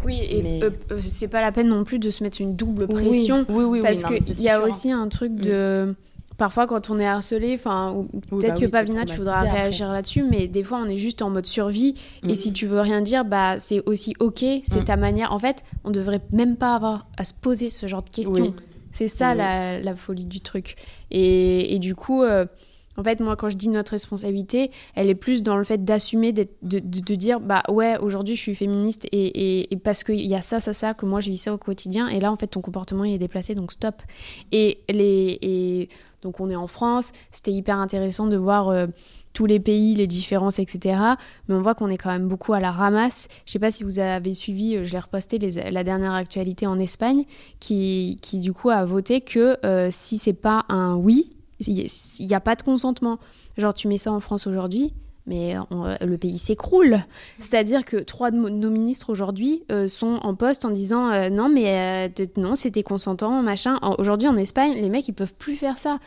[0.03, 2.55] Oui, et Mais- euh, euh, c'est pas la peine non plus de se mettre une
[2.55, 3.45] double Oui, pression.
[3.49, 4.67] oui, oui, oui, parce ça, qu'il y a sûr, hein.
[4.67, 5.95] aussi un truc de.
[6.37, 9.89] Parfois, quand on est harcelé, enfin, Oui, peut-être bah que oui, Pavlina, tu voudras réagir
[9.91, 11.95] là-dessus, mais des fois, on est juste en mode survie.
[12.23, 12.35] Et Mm.
[12.35, 14.85] si tu veux rien dire, bah, c'est aussi ok, c'est Mm.
[14.85, 15.31] ta manière.
[15.31, 18.33] En fait, on devrait même pas avoir à se poser ce genre de questions.
[18.33, 18.53] Oui.
[18.91, 19.37] C'est ça Oui.
[19.37, 20.75] la, la folie du truc.
[21.11, 22.45] Et, et du coup, euh,
[22.97, 26.33] En fait, moi, quand je dis notre responsabilité, elle est plus dans le fait d'assumer,
[26.33, 26.45] de,
[27.15, 30.93] dire, bah ouais, aujourd'hui, je suis féministe et, parce qu'il y a ça, ça, ça,
[30.93, 32.07] que moi, je vis ça au quotidien.
[32.07, 34.01] Et là, en fait, ton comportement, il est déplacé, donc stop.
[34.51, 35.89] Et, les,
[36.21, 37.11] donc, on est en France.
[37.31, 38.87] C'était hyper intéressant de voir euh,
[39.33, 40.97] tous les pays, les différences, etc.
[41.47, 43.27] Mais on voit qu'on est quand même beaucoup à la ramasse.
[43.45, 46.79] Je sais pas si vous avez suivi, euh, je l'ai reposté, la dernière actualité en
[46.79, 47.25] Espagne,
[47.59, 51.29] qui, qui du coup a voté que euh, si c'est pas un oui,
[51.59, 51.87] il
[52.19, 53.19] n'y a pas de consentement.
[53.57, 54.93] Genre, tu mets ça en France aujourd'hui,
[55.25, 56.99] mais on, le pays s'écroule.
[57.39, 61.49] C'est-à-dire que trois de nos ministres aujourd'hui euh, sont en poste en disant euh, non,
[61.49, 63.79] mais euh, non, c'était consentant, machin.
[63.97, 65.99] Aujourd'hui, en Espagne, les mecs, ils peuvent plus faire ça.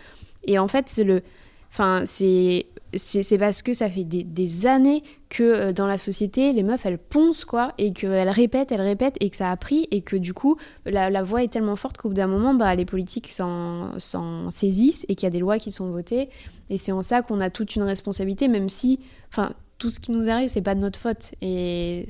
[0.44, 1.22] Et en fait, c'est le.
[1.70, 6.62] Enfin, c'est c'est parce que ça fait des, années que euh, dans la société, les
[6.62, 10.00] meufs, elles poncent, quoi, et qu'elles répètent, elles répètent, et que ça a pris, et
[10.00, 13.28] que du coup, la, voix est tellement forte qu'au bout d'un moment, bah, les politiques
[13.28, 16.30] s'en saisissent, et qu'il y a des lois qui sont votées,
[16.70, 20.10] et c'est en ça qu'on a toute une responsabilité, même si, enfin, tout ce qui
[20.10, 22.08] nous arrive, c'est pas de notre faute, et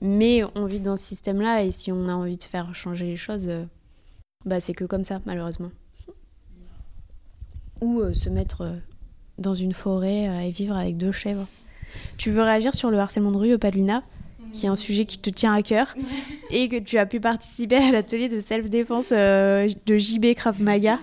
[0.00, 3.16] mais on vit dans ce système-là, et si on a envie de faire changer les
[3.16, 3.64] choses, euh,
[4.44, 5.70] bah, c'est que comme ça, malheureusement.
[7.82, 8.80] Ou euh, se mettre
[9.38, 11.46] dans une forêt euh, et vivre avec deux chèvres.
[12.18, 14.02] Tu veux réagir sur le harcèlement de rue, Paluna
[14.56, 15.94] qui est un sujet qui te tient à cœur
[16.50, 20.98] et que tu as pu participer à l'atelier de self-défense euh, de JB Krav Maga?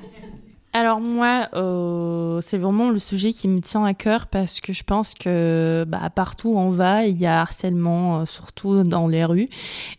[0.75, 4.83] Alors moi, euh, c'est vraiment le sujet qui me tient à cœur parce que je
[4.83, 9.23] pense que bah, partout où on va, il y a harcèlement, euh, surtout dans les
[9.23, 9.49] rues.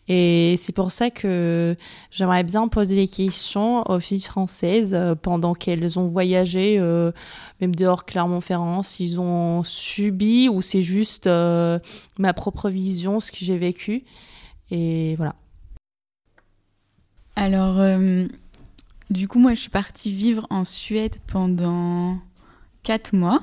[0.08, 1.76] Et c'est pour ça que
[2.10, 7.12] j'aimerais bien poser des questions aux filles françaises euh, pendant qu'elles ont voyagé, euh,
[7.60, 13.58] même dehors Clermont-Ferrand, s'ils ont subi ou c'est juste ma propre vision, ce que j'ai
[13.58, 14.02] vécu.
[14.72, 15.36] Et voilà.
[17.36, 17.78] Alors,
[19.10, 22.18] du coup, moi, je suis partie vivre en Suède pendant
[22.82, 23.42] quatre mois,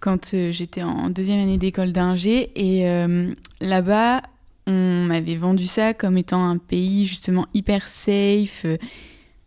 [0.00, 2.50] quand euh, j'étais en deuxième année d'école d'ingé.
[2.56, 4.22] Et euh, là-bas,
[4.66, 8.76] on m'avait vendu ça comme étant un pays justement hyper safe, euh,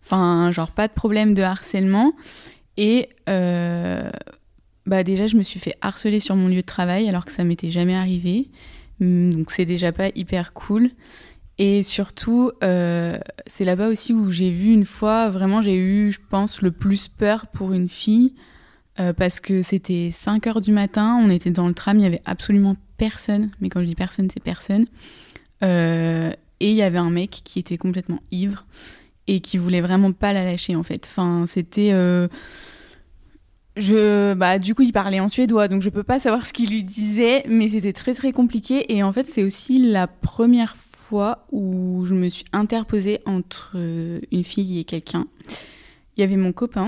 [0.04, 2.14] enfin, genre pas de problème de harcèlement.
[2.78, 3.10] Et
[4.86, 7.44] bah déjà, je me suis fait harceler sur mon lieu de travail alors que ça
[7.44, 8.50] m'était jamais arrivé.
[9.02, 10.92] Hum, Donc c'est déjà pas hyper cool.
[11.58, 16.20] Et surtout, euh, c'est là-bas aussi où j'ai vu une fois, vraiment, j'ai eu, je
[16.30, 18.34] pense, le plus peur pour une fille,
[19.00, 22.08] euh, parce que c'était 5 heures du matin, on était dans le tram, il y
[22.08, 24.86] avait absolument personne, mais quand je dis personne, c'est personne.
[25.64, 28.66] Euh, et il y avait un mec qui était complètement ivre
[29.28, 31.08] et qui voulait vraiment pas la lâcher, en fait.
[31.10, 31.92] Enfin, c'était.
[33.78, 36.70] je, bah, du coup, il parlait en suédois, donc je peux pas savoir ce qu'il
[36.70, 38.94] lui disait, mais c'était très très compliqué.
[38.94, 40.76] Et en fait, c'est aussi la première
[41.52, 45.28] où je me suis interposée entre euh, une fille et quelqu'un.
[46.18, 46.88] Il y avait mon copain.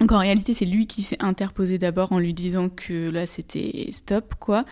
[0.00, 3.88] Donc en réalité, c'est lui qui s'est interposé d'abord en lui disant que là, c'était
[3.92, 4.64] stop, quoi.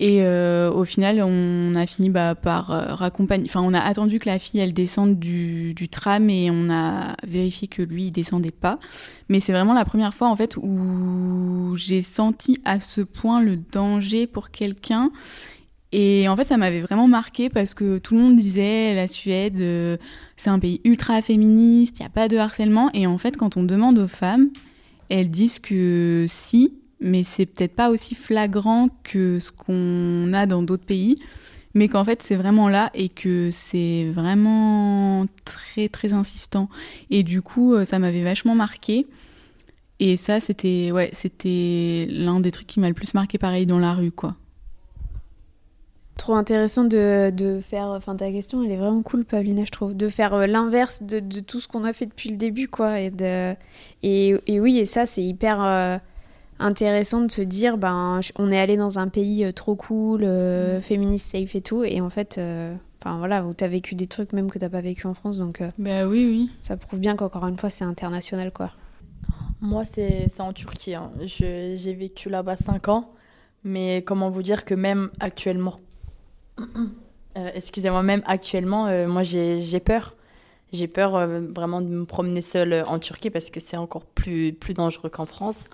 [0.00, 3.44] Et euh, au final, on a fini bah, par euh, raccompagner.
[3.48, 7.14] Enfin, on a attendu que la fille elle descende du, du tram et on a
[7.24, 8.80] vérifié que lui il descendait pas.
[9.28, 13.56] Mais c'est vraiment la première fois en fait où j'ai senti à ce point le
[13.56, 15.12] danger pour quelqu'un.
[15.96, 19.60] Et en fait, ça m'avait vraiment marqué parce que tout le monde disait la Suède,
[19.60, 19.96] euh,
[20.36, 22.90] c'est un pays ultra féministe, il n'y a pas de harcèlement.
[22.94, 24.50] Et en fait, quand on demande aux femmes,
[25.08, 30.64] elles disent que si, mais c'est peut-être pas aussi flagrant que ce qu'on a dans
[30.64, 31.20] d'autres pays,
[31.74, 36.68] mais qu'en fait c'est vraiment là et que c'est vraiment très très insistant.
[37.10, 39.06] Et du coup, euh, ça m'avait vachement marqué.
[40.00, 41.12] Et ça, c'était ouais,
[42.10, 44.34] l'un des trucs qui m'a le plus marqué pareil dans la rue, quoi.
[46.16, 47.86] Trop intéressant de, de faire.
[47.88, 49.94] Enfin, ta question, elle est vraiment cool, Paulina, je trouve.
[49.94, 53.00] De faire euh, l'inverse de, de tout ce qu'on a fait depuis le début, quoi.
[53.00, 53.54] Et, de,
[54.02, 55.98] et, et oui, et ça, c'est hyper euh,
[56.60, 60.80] intéressant de se dire, ben, on est allé dans un pays euh, trop cool, euh,
[60.80, 61.82] féministe, safe et tout.
[61.82, 64.80] Et en fait, euh, enfin voilà, où t'as vécu des trucs même que t'as pas
[64.82, 65.38] vécu en France.
[65.38, 66.50] Donc, euh, Bah oui, oui.
[66.62, 68.70] ça prouve bien qu'encore une fois, c'est international, quoi.
[69.60, 70.94] Moi, c'est en Turquie.
[70.94, 71.10] hein.
[71.24, 73.10] J'ai vécu là-bas 5 ans.
[73.66, 75.80] Mais comment vous dire que même actuellement,
[77.36, 80.14] euh, excusez-moi, même actuellement, euh, moi j'ai peur.
[80.72, 84.52] J'ai peur euh, vraiment de me promener seule en Turquie parce que c'est encore plus,
[84.52, 85.68] plus dangereux qu'en France.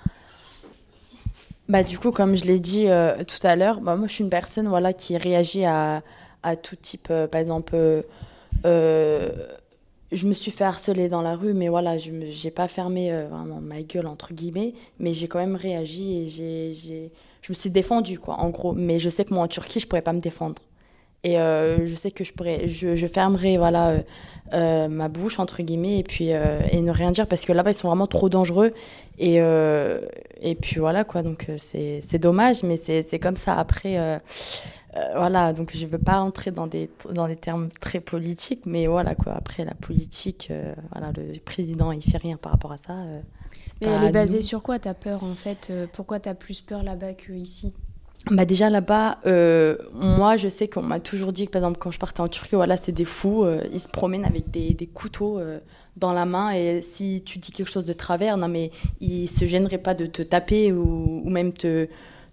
[1.69, 2.87] Bah, du coup, comme je l'ai dit
[3.29, 6.03] tout à l'heure, bah, moi je suis une personne voilà, qui réagit à,
[6.63, 7.09] tout type.
[7.09, 7.77] par exemple,
[8.65, 13.13] je me suis fait harceler dans la rue, mais voilà, je n'ai pas fermé
[13.63, 18.41] ma gueule, entre guillemets, mais j'ai quand même réagi et je me suis défendue, quoi,
[18.41, 18.73] en gros.
[18.73, 20.61] Mais je sais que moi, en Turquie, je pourrais pas me défendre.
[21.23, 24.03] Et je sais que je pourrais, je, je fermerai voilà
[24.53, 27.89] ma bouche entre guillemets et puis et ne rien dire parce que là-bas ils sont
[27.89, 28.73] vraiment trop dangereux
[29.19, 31.23] et et puis voilà quoi.
[31.23, 33.55] Donc c'est c'est dommage, mais c'est c'est comme ça.
[33.59, 34.19] Après
[34.97, 38.67] euh, voilà, donc je ne veux pas entrer dans des, dans des termes très politiques,
[38.67, 39.35] mais voilà quoi.
[39.35, 42.95] Après la politique, euh, voilà, le président il fait rien par rapport à ça.
[42.95, 43.21] Euh,
[43.81, 45.73] mais elle est basée sur quoi ta peur en fait?
[45.93, 47.73] Pourquoi tu as plus peur là-bas qu'ici?
[48.31, 49.19] Bah déjà là-bas,
[49.95, 52.55] moi je sais qu'on m'a toujours dit que par exemple quand je partais en Turquie,
[52.55, 55.41] voilà c'est des fous, ils se promènent avec des, des couteaux
[55.97, 59.45] dans la main et si tu dis quelque chose de travers, non mais ils se
[59.45, 61.89] gêneraient pas de te taper ou, même te,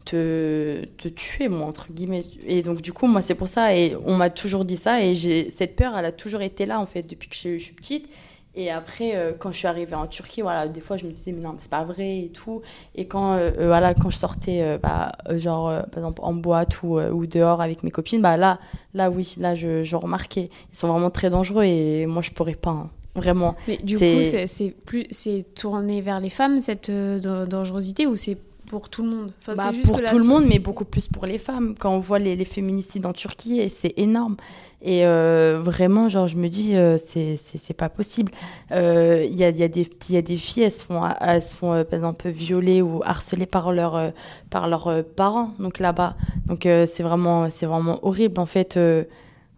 [0.06, 2.24] te, te tuer, moi, entre guillemets.
[2.46, 3.76] Et donc, du coup, moi, c'est pour ça.
[3.76, 5.04] Et on m'a toujours dit ça.
[5.04, 8.10] Et cette peur, elle a toujours été là, en fait, depuis que je, suis petite.
[8.58, 11.32] Et après, euh, quand je suis arrivée en Turquie, voilà, des fois, je me disais,
[11.32, 12.64] mais non, c'est pas vrai et tout.
[12.96, 17.00] Et quand, euh, euh, voilà, quand je sortais, bah, genre, par exemple, en boîte ou,
[17.00, 18.58] ou, dehors avec mes copines, bah, là,
[18.96, 20.50] là, oui, là, je, je remarquais.
[20.74, 22.72] Ils sont vraiment très dangereux et moi, je pourrais pas.
[22.72, 23.56] Hein, vraiment.
[23.68, 28.90] Mais du coup, c'est plus, c'est tourné vers les femmes cette dangerosité ou c'est pour
[28.90, 29.32] tout le monde.
[29.48, 31.76] Bah, pour tout le monde, mais beaucoup plus pour les femmes.
[31.80, 34.38] Quand on voit les, les féminicides en Turquie, c'est énorme.
[34.82, 38.32] Et euh, vraiment, genre, je me dis, euh, c'est pas possible.
[38.70, 41.42] Il euh, y, a, y, a des, y a des filles, elles se font, elles
[41.42, 44.14] se font par exemple, violer ou harceler par, leur,
[44.50, 46.16] par leurs parents, donc là-bas.
[46.46, 48.80] Donc c'est vraiment, vraiment horrible, en fait.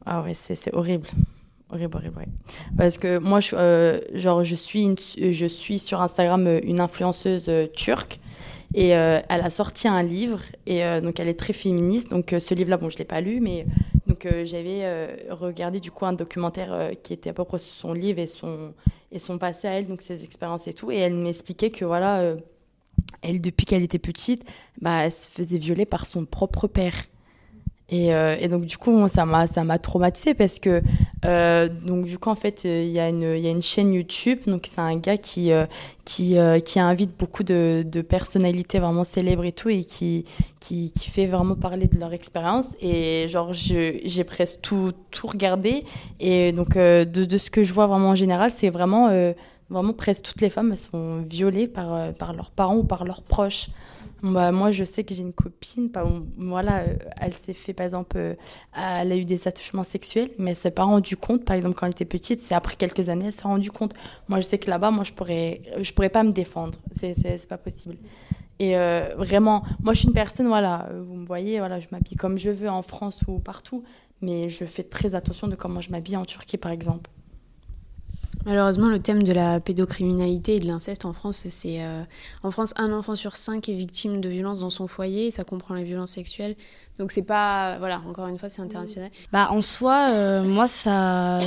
[0.06, 1.10] ah ouais, c'est horrible.
[1.72, 2.26] Horrible, horrible,
[2.78, 8.20] Parce que moi, je, genre, je, suis une, je suis sur Instagram une influenceuse turque.
[8.74, 12.10] Et euh, elle a sorti un livre, et euh, donc elle est très féministe.
[12.10, 13.66] Donc euh, ce livre-là, bon, je ne l'ai pas lu, mais
[14.08, 18.28] donc j'avais regardé du coup un documentaire qui était à peu près son livre et
[18.28, 18.74] son,
[19.12, 20.92] et son passé à elle, donc ses expériences et tout.
[20.92, 22.36] Et elle m'expliquait que voilà,
[23.22, 24.44] elle, depuis qu'elle était petite,
[24.82, 26.96] bah, elle se faisait violer par son propre père.
[27.92, 30.82] Et, euh, et, donc du coup ça m'a ça m'a traumatisé parce que
[31.26, 34.40] euh, donc du coup en fait il y a une y a une chaîne YouTube.
[34.46, 35.66] Donc c'est un gars qui euh,
[36.06, 40.26] qui qui invite beaucoup de, de, personnalités vraiment célèbres et tout et qui
[40.60, 42.68] qui, qui fait vraiment parler de leur expérience.
[42.80, 45.84] Et genre j'ai presque tout tout regardé.
[46.20, 49.10] Et donc de, de, ce que je vois vraiment en général c'est vraiment
[49.72, 53.24] vraiment presque toutes les femmes elles sont violées par par leurs parents ou par leurs
[53.24, 53.70] proches
[54.22, 55.90] bah, moi, je sais que j'ai une copine,
[56.38, 58.36] voilà, euh, elle s'est fait, par exemple, euh,
[58.76, 61.86] elle a eu des attouchements sexuels, mais elle s'est pas rendue compte, par exemple, quand
[61.86, 63.94] elle était petite, c'est après quelques années, elle s'est rendue compte.
[64.28, 67.48] Moi, je sais que là-bas, moi, je pourrais, je pourrais pas me défendre, c'est, c'est,
[67.48, 67.98] pas possible.
[68.60, 72.18] Et euh, vraiment, moi, je suis une personne, voilà, vous me voyez, voilà, je m'habille
[72.18, 73.84] comme je veux en France ou partout,
[74.22, 77.10] mais je fais très attention de comment je m'habille en Turquie, par exemple.
[78.46, 82.04] Malheureusement, le thème de la pédocriminalité et de l'inceste en France, c'est euh,
[82.42, 85.76] en France un enfant sur cinq est victime de violences dans son foyer, ça comprend
[85.76, 86.56] les violences sexuelles.
[87.00, 89.10] Donc c'est pas voilà, encore une fois, c'est international.
[89.32, 91.40] Bah en soi, euh, moi ça,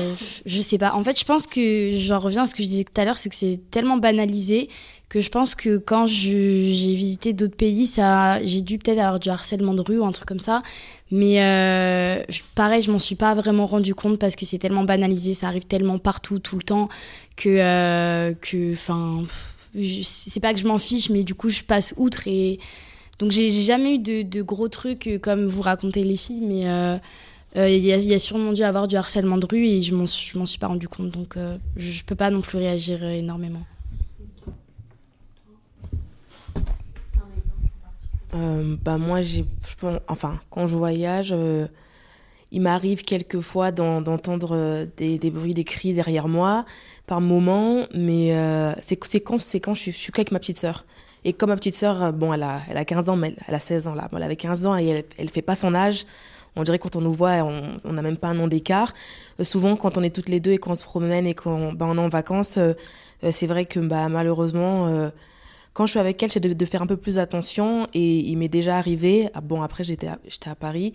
[0.46, 0.94] je sais pas.
[0.94, 3.18] En fait, je pense que j'en reviens à ce que je disais tout à l'heure,
[3.18, 4.68] c'est que c'est tellement banalisé
[5.12, 9.28] que je pense que quand j'ai visité d'autres pays, ça, j'ai dû peut-être avoir du
[9.28, 10.62] harcèlement de rue ou un truc comme ça.
[11.10, 12.22] Mais euh,
[12.54, 15.66] pareil, je m'en suis pas vraiment rendu compte parce que c'est tellement banalisé, ça arrive
[15.66, 16.88] tellement partout, tout le temps,
[17.36, 19.22] que, euh, que, enfin,
[20.02, 22.58] c'est pas que je m'en fiche, mais du coup, je passe outre et
[23.18, 26.62] donc j'ai jamais eu de, gros trucs euh, comme vous racontez les filles, mais
[27.68, 30.68] il y, a sûrement dû avoir du harcèlement de rue et je m'en suis pas
[30.68, 31.36] rendu compte, donc
[31.76, 33.60] je peux pas non plus réagir énormément.
[38.34, 39.44] Euh, bah moi, j'ai,
[40.08, 41.66] enfin, quand je voyage, euh,
[42.50, 46.64] il m'arrive quelquefois d'entendre euh, des, des, bruits, des cris derrière moi
[47.06, 48.34] par moment, mais
[48.80, 50.84] c'est quand, quand je suis, je qu'avec ma petite sœur.
[51.24, 53.60] Et comme ma petite sœur, bon, elle a, elle a 15 ans, mais elle, a
[53.60, 54.08] 16 ans là.
[54.12, 56.06] elle avait 15 ans et elle, elle fait pas son âge.
[56.56, 57.30] On dirait quand on nous voit,
[57.84, 58.92] on n'a même pas un an d'écart.
[59.40, 61.96] souvent, quand on est toutes les deux et qu'on se promène et qu'on bah, on
[61.96, 62.58] est en vacances,
[63.30, 65.10] c'est vrai que bah, malheureusement,
[65.74, 67.86] quand je suis avec elle, c'est de, faire un peu plus attention.
[67.94, 70.92] Et il m'est déjà arrivé, ah bon après j'étais à, à Paris,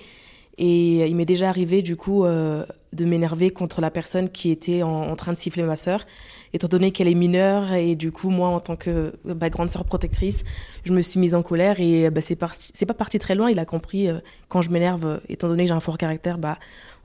[0.57, 4.81] et il m'est déjà arrivé du coup euh, de m'énerver contre la personne qui était
[4.81, 6.05] en, train de siffler ma sœur,
[6.51, 9.85] étant donné qu'elle est mineure et du coup moi en tant que bah, grande sœur
[9.85, 10.43] protectrice,
[10.83, 13.51] je me suis mise en colère et bah, c'est pas parti très loin.
[13.51, 14.17] Il a compris euh,
[14.49, 16.57] quand je m'énerve, étant donné que j'ai un fort caractère, bah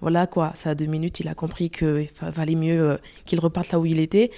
[0.03, 3.71] voilà quoi, ça a deux minutes, il a compris qu'il valait mieux euh, qu'il reparte
[3.71, 4.33] là où il était.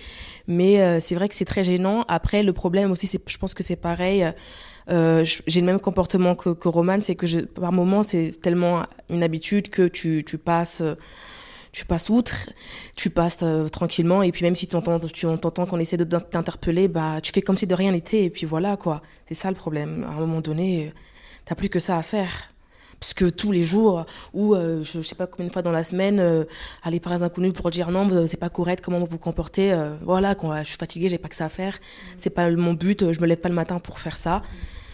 [0.47, 2.05] Mais euh, c'est vrai que c'est très gênant.
[2.07, 4.31] Après, le problème aussi, je pense que c'est pareil.
[4.91, 9.71] Euh, j'ai le même comportement que, Roman, c'est que par moments, c'est tellement une habitude
[9.71, 10.83] que tu, tu passes
[11.73, 12.51] tu passes outre,
[12.95, 13.39] tu passes
[13.73, 17.33] tranquillement, et puis même si tu entends, tu entends qu'on essaie de t'interpeller, bah, tu
[17.33, 19.03] fais comme si de rien n'était, et puis voilà, quoi.
[19.27, 20.05] C'est ça le problème.
[20.05, 20.93] À un moment donné,
[21.47, 22.54] t'as plus que ça à faire.
[23.05, 25.71] Parce que tous les jours, ou euh, je, ne sais pas combien de fois dans
[25.71, 26.45] la semaine, euh,
[26.83, 29.73] aller parler à un inconnu pour dire non, c'est pas correct, comment vous vous comportez.
[29.73, 31.79] euh, voilà, quand je suis fatiguée, j'ai pas que ça à faire.
[32.17, 34.43] C'est pas mon but, je me lève pas le matin pour faire ça.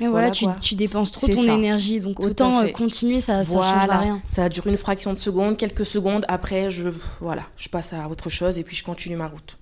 [0.00, 1.52] Et voilà, Voilà, tu, dépenses trop ton ça.
[1.54, 4.22] énergie, donc Tout autant continuer, ça, ça voilà, changera rien.
[4.28, 6.24] ça dure une fraction de seconde, quelques secondes.
[6.26, 6.88] Après, je,
[7.20, 9.59] voilà, je passe à autre chose et puis je continue ma route.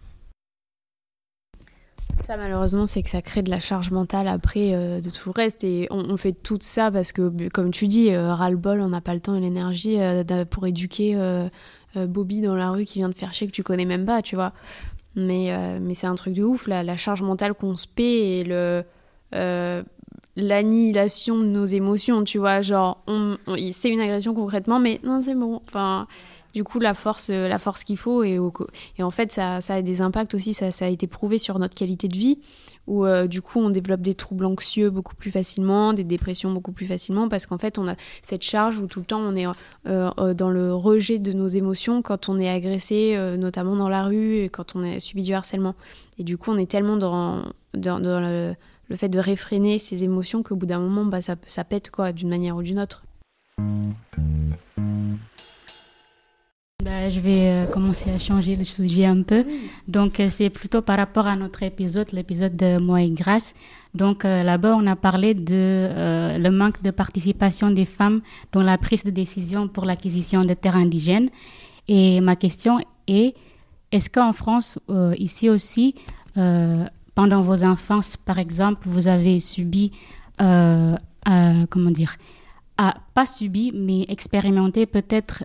[2.20, 5.32] Ça, malheureusement, c'est que ça crée de la charge mentale après euh, de tout le
[5.32, 5.64] reste.
[5.64, 9.14] Et on, fait tout ça parce que, comme tu dis, euh, ras-le-bol, on n'a pas
[9.14, 11.48] le temps et l'énergie euh, pour éduquer euh,
[11.96, 14.34] Bobby dans la rue qui vient de faire chier que tu connais même pas, tu
[14.34, 14.52] vois.
[15.16, 18.84] Mais, mais c'est un truc de ouf, la, charge mentale qu'on se paie et le.
[20.36, 23.04] l'annihilation de nos émotions, tu vois, genre,
[23.72, 25.60] c'est une agression concrètement, mais non, c'est bon.
[25.66, 26.06] Enfin,
[26.54, 30.00] du coup, la force, euh, la force qu'il faut, et, en fait, ça, a des
[30.00, 32.38] impacts aussi, ça, a été prouvé sur notre qualité de vie,
[32.86, 36.72] où euh, du coup, on développe des troubles anxieux beaucoup plus facilement, des dépressions beaucoup
[36.72, 39.46] plus facilement, parce qu'en fait, on a cette charge où tout le temps, on est
[39.86, 44.38] euh, dans le rejet de nos émotions quand on est agressé, notamment dans la rue,
[44.38, 45.74] et quand on a subi du harcèlement.
[46.18, 47.42] Et du coup, on est tellement dans,
[47.74, 52.12] le fait de réfréner ses émotions qu'au bout d'un moment, bah, ça, ça pète, quoi,
[52.12, 53.04] d'une manière ou d'une autre.
[56.88, 59.44] Bah, je vais euh, commencer à changer le sujet un peu.
[59.88, 63.54] Donc, euh, c'est plutôt par rapport à notre épisode, l'épisode de Moi et Grâce.
[63.92, 68.22] Donc, euh, là-bas, on a parlé de le manque de participation des femmes
[68.52, 71.28] dans la prise de décision pour l'acquisition de terres indigènes.
[71.88, 73.34] Et ma question est,
[73.92, 74.78] est-ce qu'en France,
[75.18, 75.94] ici aussi,
[76.34, 79.92] pendant vos enfances, par exemple, vous avez subi,
[80.38, 82.16] comment dire,
[82.78, 85.44] à, pas subi, mais expérimenté peut-être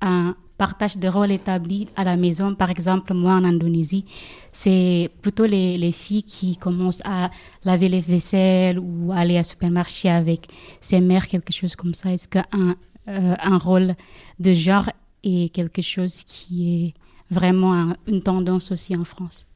[0.00, 2.54] un partage de rôles établi à la maison.
[2.54, 4.04] Par exemple, moi en Indonésie,
[4.52, 7.30] c'est plutôt les, les filles qui commencent à
[7.64, 10.46] laver les vaisselles ou aller au supermarché avec
[10.80, 12.12] ses mères, quelque chose comme ça.
[12.12, 12.44] Est-ce qu'un
[13.08, 13.94] euh, un rôle
[14.40, 14.90] de genre
[15.22, 16.94] est quelque chose qui est
[17.34, 19.48] vraiment un- une tendance aussi en France?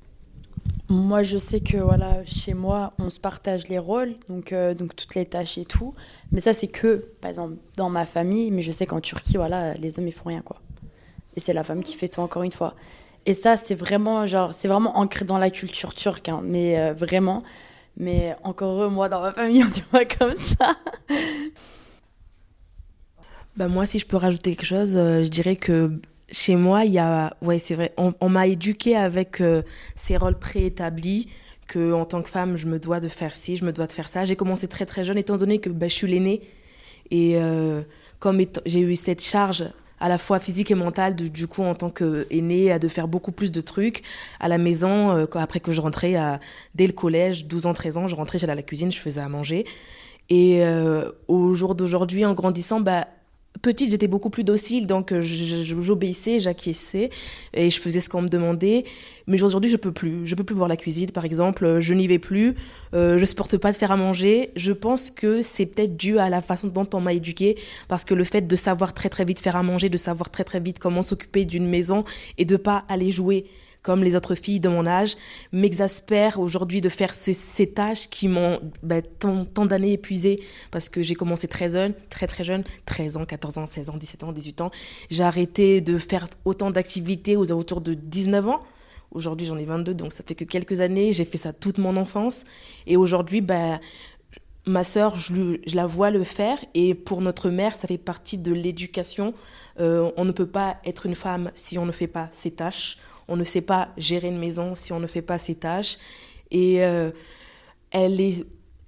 [0.89, 4.97] Moi, je sais que voilà, chez moi, on se partage les rôles, donc, euh, donc
[4.97, 5.95] toutes les tâches et tout.
[6.33, 8.51] Mais ça, c'est que, exemple, dans ma famille.
[8.51, 10.61] Mais je sais qu'en Turquie, voilà, les hommes, ils font rien, quoi.
[11.37, 12.75] Et c'est la femme qui fait tout, encore une fois.
[13.27, 16.95] Et ça, c'est vraiment, genre, c'est vraiment ancré dans la culture turque, hein, mais euh,
[16.95, 17.43] vraiment.
[17.97, 20.77] Mais encore heureux, moi, dans ma famille, on dit pas comme ça.
[23.57, 26.01] Bah moi, si je peux rajouter quelque chose, euh, je dirais que
[26.31, 29.63] chez moi, il y a, ouais, c'est vrai, on, m'a éduqué avec euh,
[29.97, 31.29] ces rôles préétablis
[31.67, 33.93] que en tant que femme, je me dois de faire ci, je me dois de
[33.93, 34.25] faire ça.
[34.25, 36.41] J'ai commencé très très jeune, étant donné que bah, je suis l'aînée
[37.11, 37.37] et
[38.21, 39.65] comme j'ai eu cette charge
[40.01, 43.53] à la fois physique et mentale, du coup, en tant qu'aînée, de faire beaucoup plus
[43.53, 44.03] de trucs
[44.41, 45.11] à la maison.
[45.17, 46.41] euh, après que je rentrais à,
[46.75, 49.21] dès le collège, 12 ans, 13 ans, je rentrais, j'allais à la cuisine, je faisais
[49.21, 49.67] à manger.
[50.31, 53.07] Et euh, au jour d'aujourd'hui, en grandissant, bah,
[53.63, 57.11] petite, j'étais beaucoup plus docile, donc euh, j'obéissais, j'acquiesçais
[57.55, 58.85] et je faisais ce qu'on me demandait.
[59.27, 60.27] Mais aujourd'hui, je peux plus.
[60.27, 61.65] Je peux plus voir la cuisine, par exemple.
[61.65, 62.57] euh, Je n'y vais plus.
[62.95, 64.51] Euh, je supporte pas de faire à manger.
[64.57, 67.57] Je pense que c'est peut-être dû à la façon dont on m'a éduquée,
[67.89, 70.45] parce que le fait de savoir très très vite faire à manger, de savoir très
[70.45, 72.05] très vite comment s'occuper d'une maison
[72.39, 73.47] et de pas aller jouer
[73.83, 75.17] comme les autres filles de mon âge,
[75.53, 81.15] m'exaspère aujourd'hui de faire ces, tâches qui m'ont bah, tant, d'années épuisées parce que j'ai
[81.15, 84.61] commencé très jeune, très très jeune, 13 ans, 14 ans, 16 ans, 17 ans, 18
[84.61, 84.71] ans.
[85.11, 88.61] J'ai arrêté de faire autant d'activités aux alentours de 19 ans.
[89.13, 91.13] Aujourd'hui, j'en ai 22, donc ça fait que quelques années.
[91.13, 92.45] J'ai fait ça toute mon enfance.
[92.87, 93.81] Et aujourd'hui, bah,
[94.67, 96.59] ma sœur, je la vois le faire.
[96.75, 99.35] Et pour notre mère, ça fait partie de l'éducation.
[99.81, 102.99] Euh, on ne peut pas être une femme si on ne fait pas ses tâches.
[103.31, 105.99] On ne sait pas gérer une maison si on ne fait pas ses tâches.
[106.51, 107.13] Et euh,
[107.93, 108.19] elle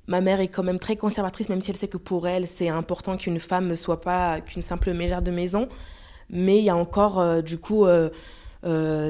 [0.09, 2.69] ma mère est quand même très conservatrice, même si elle sait que pour elle, c'est
[2.69, 5.69] important qu'une femme ne soit pas qu'une simple mégère de maison.
[6.29, 8.11] Mais il y a encore, euh, du coup, euh,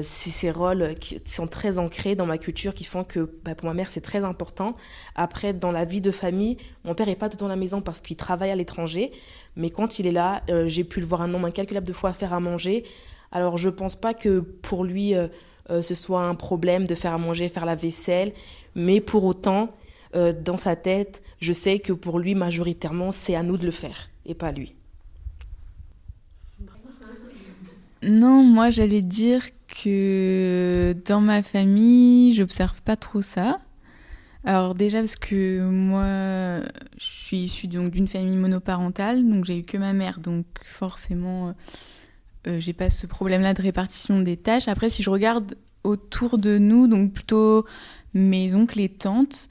[0.03, 3.73] ces, rôles qui sont très ancrés dans ma culture, qui font que bah, pour ma
[3.73, 4.75] mère, c'est très important.
[5.15, 7.81] Après, dans la vie de famille, mon père n'est pas tout le à la maison
[7.81, 9.11] parce qu'il travaille à l'étranger.
[9.55, 12.33] Mais quand il est là, j'ai pu le voir un nombre incalculable de fois faire
[12.33, 12.83] à manger.
[13.33, 15.27] Alors, je pense pas que pour lui, euh,
[15.71, 18.31] euh, ce soit un problème de faire à manger, faire la vaisselle.
[18.75, 19.71] Mais pour autant,
[20.15, 23.71] euh, dans sa tête, je sais que pour lui, majoritairement, c'est à nous de le
[23.71, 24.75] faire et pas lui.
[28.03, 33.61] Non, moi j'allais dire que dans ma famille, j'observe pas trop ça.
[34.43, 39.63] Alors déjà parce que moi, je suis issue donc d'une famille monoparentale, donc j'ai eu
[39.63, 41.55] que ma mère, donc forcément,
[42.47, 44.67] euh, j'ai pas ce problème-là de répartition des tâches.
[44.67, 47.65] Après, si je regarde autour de nous, donc plutôt
[48.13, 49.49] mes oncles et tantes,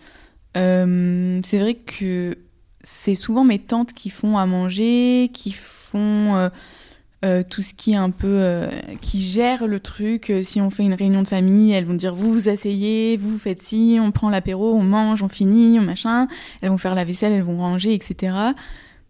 [0.57, 2.36] euh, c'est vrai que
[2.82, 6.51] c'est souvent mes tantes qui font à manger, qui font
[7.24, 8.68] euh, tout ce qui est un peu.
[9.01, 10.32] qui gèrent le truc.
[10.43, 13.62] Si on fait une réunion de famille, elles vont dire vous vous asseyez, vous faites
[13.62, 16.28] ci, on prend l'apéro, on mange, on finit, on machin.
[16.61, 18.53] Elles vont faire la vaisselle, elles vont ranger, etc.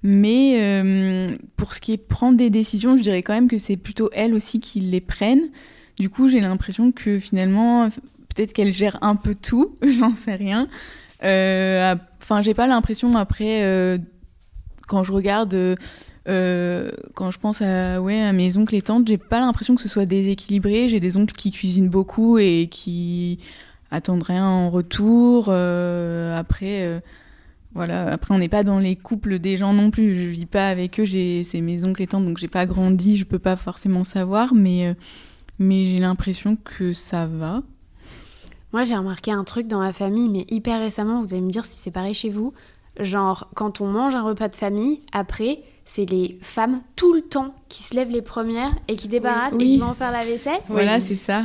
[0.02, 3.76] Mais euh, pour ce qui est prendre des décisions, je dirais quand même que c'est
[3.76, 5.50] plutôt elles aussi qui les prennent.
[5.98, 7.88] Du coup, j'ai l'impression que finalement,
[8.34, 10.68] peut-être qu'elles gèrent un peu tout, j'en sais rien.
[11.24, 13.98] Euh, Enfin, j'ai pas l'impression après, euh,
[14.86, 15.76] quand je regarde,
[16.24, 19.88] quand je pense à, ouais, à mes oncles et tantes, j'ai pas l'impression que ce
[19.88, 20.88] soit déséquilibré.
[20.88, 23.40] J'ai des oncles qui cuisinent beaucoup et qui
[23.90, 25.48] attendent rien en retour.
[25.48, 27.02] Après.
[27.74, 30.16] Voilà, après on n'est pas dans les couples des gens non plus.
[30.16, 33.24] Je vis pas avec eux, c'est mes oncles et tantes, donc j'ai pas grandi, je
[33.24, 34.94] peux pas forcément savoir, mais euh,
[35.58, 37.62] mais j'ai l'impression que ça va.
[38.72, 41.66] Moi, j'ai remarqué un truc dans ma famille, mais hyper récemment, vous allez me dire
[41.66, 42.52] si c'est pareil chez vous.
[42.98, 47.54] Genre, quand on mange un repas de famille, après, c'est les femmes tout le temps
[47.68, 50.60] qui se lèvent les premières et qui débarrassent et qui vont faire la vaisselle.
[50.68, 51.44] Voilà, c'est ça.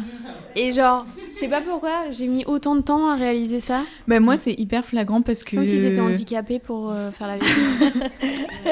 [0.56, 3.82] Et genre, je sais pas pourquoi, j'ai mis autant de temps à réaliser ça.
[4.08, 7.38] Bah moi c'est hyper flagrant parce que Comme s'ils étaient handicapés pour euh, faire la
[7.38, 8.12] vaisselle.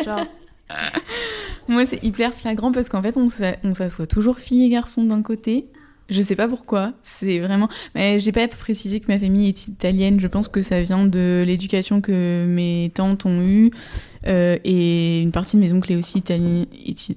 [0.05, 0.25] genre,
[1.67, 5.69] moi c'est hyper flagrant parce qu'en fait on s'assoit toujours filles et garçons d'un côté.
[6.07, 7.67] Je sais pas pourquoi, c'est vraiment.
[7.95, 10.19] Mais j'ai pas précisé que ma famille est italienne.
[10.19, 13.71] Je pense que ça vient de l'éducation que mes tantes ont eue
[14.27, 16.67] euh, et une partie de mes oncles est aussi itali-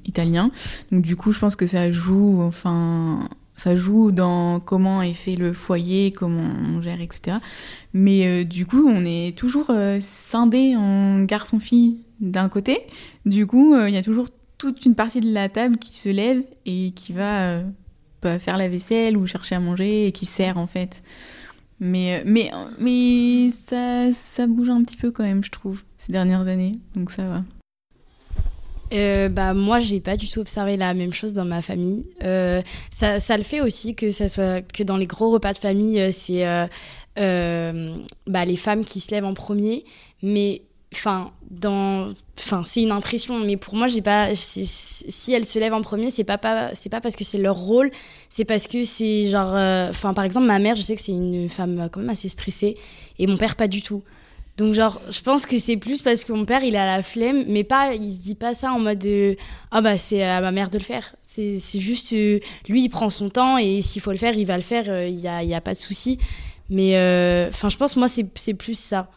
[0.06, 0.50] italien.
[0.90, 2.40] Donc du coup, je pense que ça joue.
[2.40, 7.36] Enfin, ça joue dans comment est fait le foyer, comment on gère, etc.
[7.92, 12.78] Mais euh, du coup, on est toujours euh, scindés en garçon-fille d'un côté.
[13.26, 16.42] Du coup, il y a toujours toute une partie de la table qui se lève
[16.64, 17.60] et qui va
[18.22, 21.02] faire la vaisselle ou chercher à manger et qui sert en fait.
[21.80, 26.12] Mais, euh, mais, mais ça, ça bouge un petit peu quand même, je trouve, ces
[26.12, 26.72] dernières années.
[26.94, 27.44] Donc ça va.
[28.94, 32.06] Euh, bah moi j'ai pas du tout observé la même chose dans ma famille.
[32.24, 35.58] Euh, ça, ça le fait aussi que ça soit que dans les gros repas de
[35.58, 36.66] famille euh, c'est euh,
[37.18, 37.96] euh,
[38.26, 39.84] bah, les femmes qui se lèvent en premier,
[40.22, 40.62] mais
[40.94, 42.08] enfin dans
[42.38, 46.10] enfin c'est une impression mais pour moi j'ai pas si elles se lèvent en premier
[46.10, 47.90] c'est pas, pas c'est pas parce que c'est leur rôle
[48.30, 51.12] c'est parce que c'est genre euh, enfin par exemple ma mère je sais que c'est
[51.12, 52.78] une femme euh, quand même assez stressée
[53.18, 54.02] et mon père pas du tout
[54.58, 57.44] donc genre, je pense que c'est plus parce que mon père, il a la flemme,
[57.46, 59.36] mais pas, il se dit pas ça en mode de,
[59.70, 61.14] ah bah c'est à ma mère de le faire.
[61.22, 64.56] C'est juste, euh, lui, il prend son temps et s'il faut le faire, il va
[64.56, 66.18] le faire, euh, il y a, il y a pas de souci.
[66.68, 69.08] Mais euh, enfin, je pense, moi, c'est plus ça,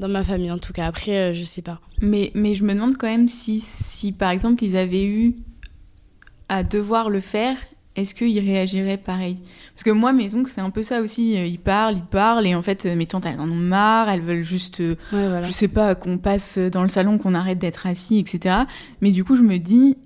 [0.00, 0.86] dans ma famille en tout cas.
[0.86, 1.80] Après, euh, je sais pas.
[2.00, 5.34] Mais, mais je me demande quand même si, si, par exemple, ils avaient eu
[6.48, 7.56] à devoir le faire,
[7.96, 9.36] est-ce qu'ils réagiraient pareil?
[9.72, 11.36] Parce que moi, mes oncles, c'est un peu ça aussi.
[11.38, 14.10] euh, Ils parlent, ils parlent, et en fait, euh, mes tantes, elles en ont marre,
[14.10, 15.42] elles veulent juste, euh, Ouais, voilà.
[15.46, 18.56] je sais pas, qu'on passe dans le salon, qu'on arrête d'être assis, etc.
[19.00, 19.96] Mais du coup, je me dis,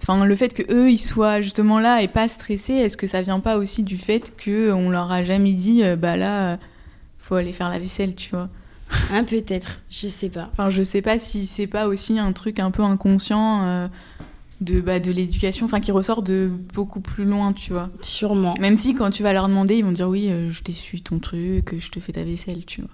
[0.00, 3.20] enfin, le fait que eux, ils soient justement là et pas stressés, est-ce que ça
[3.20, 6.58] vient pas aussi du fait que on leur a jamais dit, bah là,
[7.18, 8.48] faut aller faire la vaisselle, tu vois?
[9.10, 10.48] Hein, peut-être, je sais pas.
[10.52, 13.88] Enfin, je sais pas si c'est pas aussi un truc un peu inconscient euh,
[14.60, 17.90] de, bah, de l'éducation, enfin qui ressort de beaucoup plus loin, tu vois.
[18.00, 18.54] Sûrement.
[18.60, 21.18] Même si quand tu vas leur demander, ils vont dire oui, euh, je t'essuie ton
[21.18, 22.90] truc, je te fais ta vaisselle, tu vois.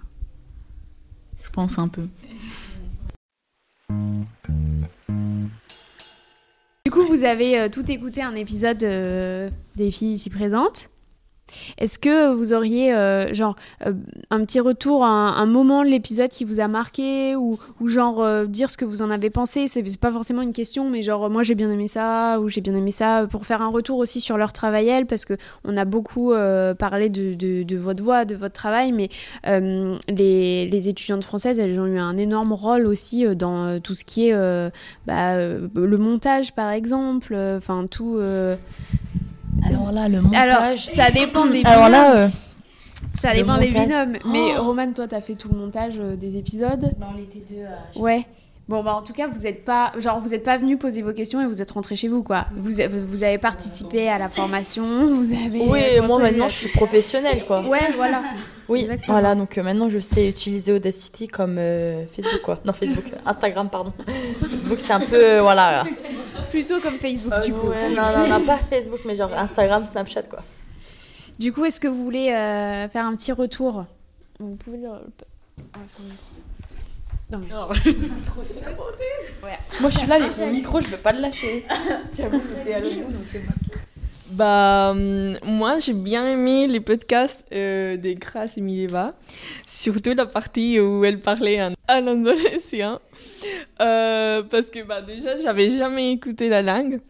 [1.43, 2.07] Je pense un peu.
[6.85, 10.91] Du coup, vous avez euh, tout écouté un épisode euh, des filles ici présentes.
[11.79, 13.93] Est-ce que vous auriez euh, genre euh,
[14.31, 18.71] un petit retour, un, moment de l'épisode qui vous a marqué ou, genre euh, dire
[18.71, 19.69] ce que vous en avez pensé?
[19.69, 22.75] C'est pas forcément une question, mais genre moi j'ai bien aimé ça ou j'ai bien
[22.75, 25.35] aimé ça pour faire un retour aussi sur leur travail parce que
[25.65, 26.33] on a beaucoup
[26.79, 29.09] parlé de, votre voix, de votre travail, mais
[29.45, 34.71] les, étudiantes françaises elles ont eu un énorme rôle aussi dans tout ce qui est
[35.07, 38.19] bah, le montage par exemple, enfin tout.
[39.63, 40.87] Euh, Alors là, le Alors, montage.
[40.87, 41.93] ça dépend des Alors binômes.
[41.93, 42.29] là, euh,
[43.15, 44.17] ça dépend des binômes.
[44.27, 44.65] Mais Oh.
[44.65, 46.93] Roman, toi, t'as fait tout le montage euh, des épisodes.
[47.01, 48.01] on était deux.
[48.01, 48.27] Ouais.
[48.71, 51.13] Bon, bah en tout cas, vous êtes pas, genre, vous êtes pas venu poser vos
[51.13, 52.47] questions et vous êtes rentré chez vous, quoi.
[52.57, 55.61] Vous, avez- vous avez participé à la formation, vous avez.
[55.67, 57.63] oui, euh, moi maintenant je suis professionnelle quoi.
[57.67, 58.23] Ouais, voilà.
[58.69, 59.19] Oui, Exactement.
[59.19, 62.61] voilà, donc euh, maintenant je sais utiliser Audacity comme euh, Facebook quoi.
[62.65, 63.93] Non, Facebook, euh, Instagram, pardon.
[64.49, 65.85] Facebook c'est un peu, euh, voilà.
[66.51, 67.71] Plutôt comme Facebook, du coup.
[67.71, 70.45] Ouais, non, non, non, pas Facebook, mais genre Instagram, Snapchat quoi.
[71.41, 73.85] Du coup, est-ce que vous voulez euh, faire un petit retour
[74.39, 74.91] Vous pouvez le.
[77.31, 77.49] Non, mais...
[79.81, 81.65] Moi je suis là avec mon micro, je peux pas le lâcher.
[82.17, 83.53] J'avoue, t'es à l'autre donc c'est bon.
[84.33, 89.15] Bah, hum, moi, j'ai bien aimé les podcasts euh, de Grace et Mileva,
[89.67, 93.01] surtout la partie où elle parlait en, en indonésien,
[93.81, 97.01] Euh, parce que bah, déjà, j'avais jamais écouté la langue.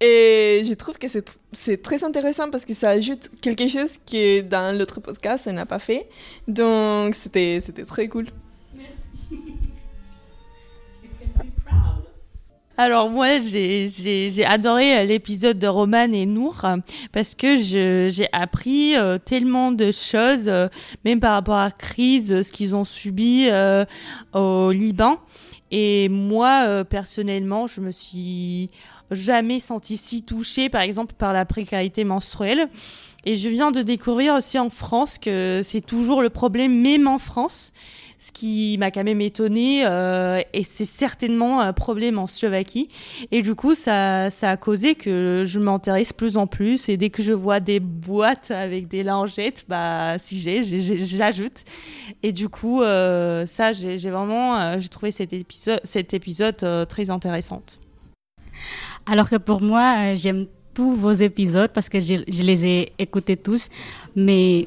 [0.00, 3.98] Et je trouve que c'est tr- c'est très intéressant parce que ça ajoute quelque chose
[4.06, 6.08] qui, dans l'autre podcast, on n'a pas fait.
[6.46, 8.26] Donc, c'était c'était très cool.
[12.82, 16.64] Alors moi, j'ai- adoré euh, l'épisode de Roman et Nour
[17.12, 20.66] parce que j'ai appris euh, tellement de choses, euh,
[21.04, 23.50] même par rapport à la crise, ce qu'ils ont subi
[24.32, 25.18] au Liban.
[25.70, 28.70] Et moi, personnellement, je me suis
[29.10, 32.70] jamais sentie si touchée, par exemple, par la précarité menstruelle.
[33.26, 37.18] Et je viens de découvrir aussi en France que c'est toujours le problème, même en
[37.18, 37.74] France
[38.20, 42.88] ce qui m'a quand même étonnée, euh, et c'est certainement un problème en Slovaquie.
[43.30, 47.08] Et du coup, ça, ça a causé que je m'intéresse plus en plus, et dès
[47.08, 51.64] que je vois des boîtes avec des lingettes, bah, si j'ai, j'ajoute.
[52.22, 56.84] Et du coup, euh, ça, j'ai vraiment, euh, j'ai trouvé cet épisode, cet épisode euh,
[56.84, 57.62] très intéressant.
[59.06, 62.92] Alors que pour moi, euh, j'aime tous vos épisodes parce que je, je les ai
[62.98, 63.68] écoutés tous,
[64.14, 64.66] mais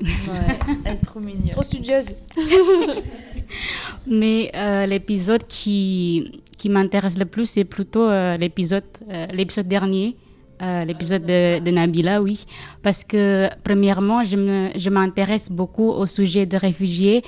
[0.86, 1.52] elle est trop mignonne.
[1.52, 2.16] Trop studieuse.
[4.08, 10.16] Mais euh, l'épisode qui, qui m'intéresse le plus, c'est plutôt euh, l'épisode euh, l'épisode dernier,
[10.62, 12.46] l'épisode de, Nabila, oui.
[12.82, 17.22] Parce que, premièrement, je m'intéresse beaucoup au sujet des réfugiés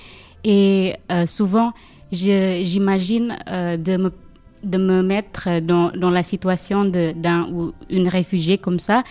[0.46, 0.96] et
[1.26, 1.74] souvent,
[2.14, 4.12] j'imagine de, me,
[4.64, 9.04] de me mettre dans, dans la situation d'un ou une réfugiée comme ça.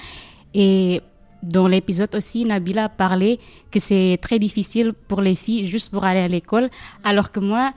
[0.55, 1.03] Et
[1.45, 3.39] dans l'épisode aussi, Nabila parlé
[3.71, 6.71] que c'est très difficile pour les filles juste pour aller à l'école,
[7.05, 7.73] alors que moi,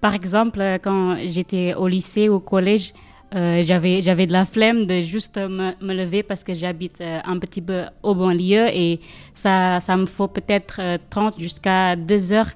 [0.00, 2.92] par exemple, quand j'étais au lycée, au collège,
[3.34, 7.18] euh, j'avais j'avais de la flemme de juste me, me lever parce que j'habite euh,
[7.24, 9.00] un petit peu au banlieue et
[9.32, 12.50] ça, ça me faut peut-être euh, 30 jusqu'à 2 heures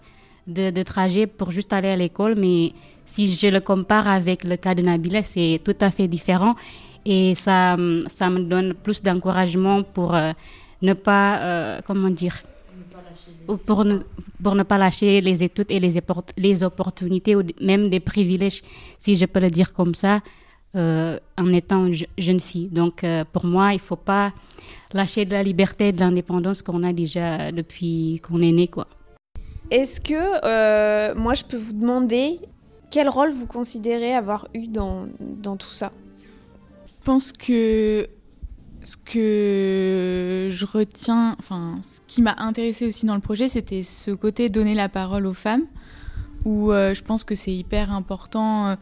[0.46, 2.34] de trajet pour juste aller à l'école.
[2.36, 2.72] Mais
[3.04, 6.54] si je le compare avec le cas de Nabila, c'est tout à fait différent
[7.14, 10.32] et ça, hum, ça me donne plus d'encouragement pour euh,
[10.88, 12.36] ne pas, euh, comment dire,
[13.48, 13.96] ou pour ne,
[14.42, 18.60] pour ne pas lâcher les études et les, oppor- les opportunités ou même des privilèges,
[18.98, 20.20] si je peux le dire comme ça,
[20.74, 22.68] euh, en étant une je- jeune fille.
[22.68, 22.96] Donc
[23.32, 24.32] pour moi, il ne faut pas
[24.92, 28.68] lâcher de la liberté et de l'indépendance qu'on a déjà depuis qu'on est né.
[29.70, 30.22] Est-ce que
[31.24, 32.38] moi je peux vous demander
[32.90, 35.06] quel rôle vous considérez avoir eu dans,
[35.46, 35.90] dans tout ça?
[37.08, 38.06] Pense que
[38.84, 44.10] ce que je retiens, enfin, ce qui m'a intéressé aussi dans le projet, c'était ce
[44.10, 45.64] côté donner la parole aux femmes,
[46.44, 48.76] où euh, je pense que c'est hyper important euh,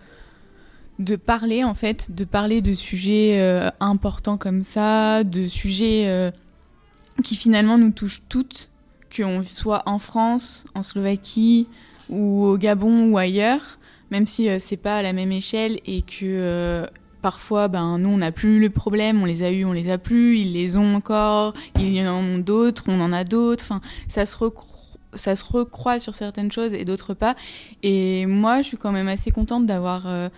[0.98, 6.32] de parler, en fait, de parler de sujets euh, importants comme ça, de sujets
[7.22, 8.70] qui finalement nous touchent toutes,
[9.16, 11.68] qu'on soit en France, en Slovaquie,
[12.08, 13.78] ou au Gabon ou ailleurs,
[14.10, 16.88] même si c'est pas à la même échelle et que
[17.26, 19.98] parfois, ben, nous, on n'a plus le problème, on les a eu, on les a
[19.98, 23.64] plus, ils les ont encore, il y en a d'autres, on en a d'autres.
[23.64, 24.36] Enfin, ça se
[25.12, 27.34] ça se recroise sur certaines choses et d'autres pas.
[27.82, 30.28] Et moi, je suis quand même assez contente d'avoir, euh,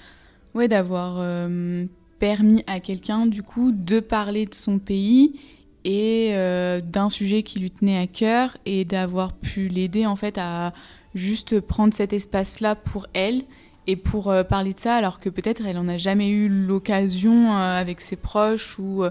[0.55, 1.85] ouais, euh,
[2.19, 5.39] permis à quelqu'un, du coup, de parler de son pays
[5.85, 10.39] et euh, d'un sujet qui lui tenait à cœur et d'avoir pu l'aider en fait
[10.39, 10.73] à
[11.15, 13.43] juste prendre cet espace-là pour elle
[13.89, 17.57] et pour euh, parler de ça alors que peut-être elle en a jamais eu l'occasion
[17.57, 19.11] euh, avec ses proches ou euh,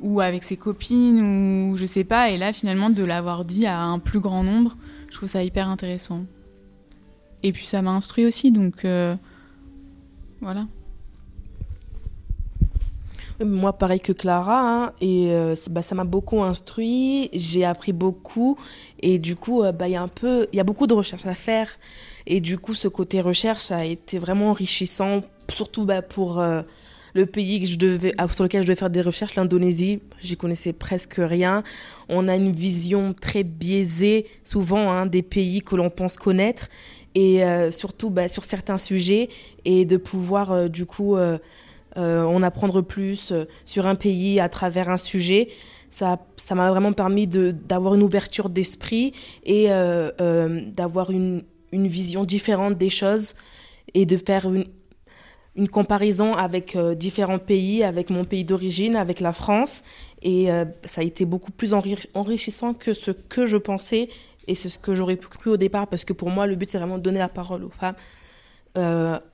[0.00, 3.82] ou avec ses copines ou je sais pas et là finalement de l'avoir dit à
[3.82, 4.76] un plus grand nombre
[5.10, 6.24] je trouve ça hyper intéressant.
[7.42, 8.86] Et puis ça m'a instruit aussi donc
[10.40, 10.66] voilà
[13.44, 18.56] Moi, pareil que Clara, hein, et euh, bah, ça m'a beaucoup instruit, j'ai appris beaucoup,
[19.00, 20.06] et du coup, euh, bah, il y a
[20.54, 21.68] y a beaucoup de recherches à faire,
[22.26, 25.20] et du coup, ce côté recherche a été vraiment enrichissant,
[25.50, 26.62] surtout bah, pour euh,
[27.12, 30.38] le pays que je devais, ah, sur lequel je devais faire des recherches, l'Indonésie, j'y
[30.38, 31.62] connaissais presque rien.
[32.08, 36.68] On a une vision très biaisée, souvent, hein, des pays que l'on pense connaître,
[37.14, 39.28] et surtout bah, sur certains sujets,
[39.66, 41.16] et de pouvoir, du coup,
[41.96, 45.48] euh, en apprendre plus euh, sur un pays à travers un sujet.
[45.88, 52.24] Ça ça m'a vraiment permis d'avoir une ouverture d'esprit et euh, euh, d'avoir une, vision
[52.24, 53.34] différente des choses
[53.94, 59.82] et de faire une, comparaison avec différents pays, avec mon pays d'origine, avec la France.
[60.22, 60.48] Et
[60.84, 64.08] ça a été beaucoup plus enri- enrichissant que ce que je pensais
[64.46, 66.78] et c'est ce que j'aurais cru au départ parce que pour moi, le but, c'est
[66.78, 67.96] vraiment de donner la parole aux femmes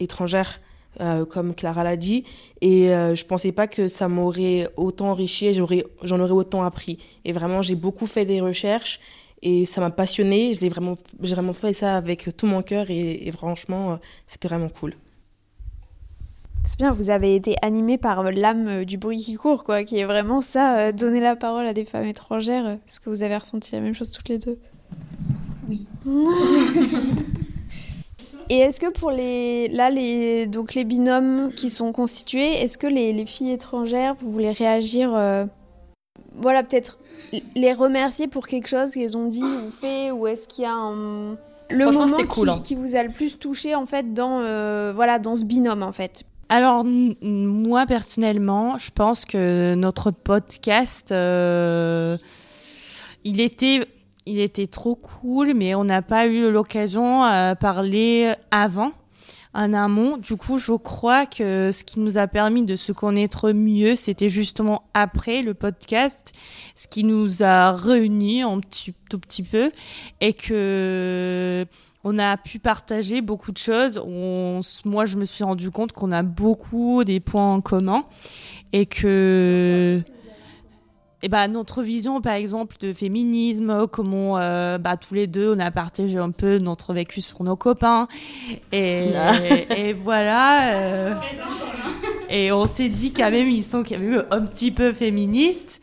[0.01, 0.59] étrangères
[1.01, 2.25] euh, comme Clara l'a dit.
[2.61, 6.99] Et euh, je pensais pas que ça m'aurait autant enrichi, j'aurais, j'en aurais autant appris.
[7.25, 9.01] Et vraiment, j'ai beaucoup fait des recherches
[9.43, 10.55] et ça m'a passionné.
[10.55, 13.97] Je l'ai vraiment, j'ai vraiment fait ça avec tout mon cœur et, et franchement, euh,
[14.27, 14.95] c'était vraiment cool.
[16.65, 20.05] C'est bien, vous avez été animé par l'âme du bruit qui court, quoi, qui est
[20.05, 22.79] vraiment ça, euh, donner la parole à des femmes étrangères.
[22.87, 24.59] Est-ce que vous avez ressenti la même chose toutes les deux?
[25.69, 25.87] Oui.
[28.53, 32.87] Et est-ce que pour les là les donc les binômes qui sont constitués, est-ce que
[32.87, 35.47] les, les filles étrangères, vous voulez réagir euh,
[36.35, 36.99] Voilà, peut-être
[37.57, 40.75] les remercier pour quelque chose qu'elles ont dit ou fait, ou est-ce qu'il y a
[40.75, 41.39] un
[41.71, 42.61] le moment c'était cool, qui, hein.
[42.63, 45.93] qui vous a le plus touché en fait dans euh, voilà dans ce binôme en
[45.93, 46.25] fait?
[46.51, 52.19] Alors, moi, personnellement, je pense que notre podcast, euh,
[53.25, 53.87] il, était,
[54.27, 58.93] il était trop cool, mais on n'a pas eu l'occasion à parler avant,
[59.55, 60.17] en amont.
[60.17, 64.29] Du coup, je crois que ce qui nous a permis de se connaître mieux, c'était
[64.29, 66.33] justement après le podcast,
[66.75, 69.73] ce qui nous a réunis un petit, tout petit peu,
[70.21, 71.67] et que
[72.05, 74.03] on a pu partager beaucoup de choses.
[74.85, 78.05] Moi, je me suis rendu compte qu'on a beaucoup des points en commun
[78.73, 80.03] et que
[81.23, 85.61] et ben, notre vision, par exemple, de féminisme, comment euh, bah, tous les deux, on
[85.61, 88.09] a partagé un peu notre vécu sur nos copains.
[88.73, 89.13] Et,
[89.77, 90.75] et voilà.
[90.75, 91.15] euh,
[92.29, 95.81] et on s'est dit quand même, ils sont quand même un petit peu féministes.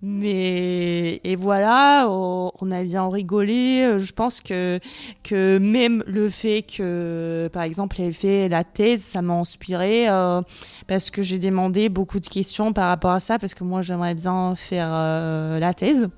[0.00, 3.98] Mais et voilà, on, a bien rigolé.
[3.98, 4.78] Je pense que
[5.58, 10.42] même le fait que, par exemple, elle fait la thèse, ça m'a inspiré euh,
[10.86, 14.14] parce que j'ai demandé beaucoup de questions par rapport à ça parce que moi j'aimerais
[14.14, 16.08] bien faire euh, la thèse.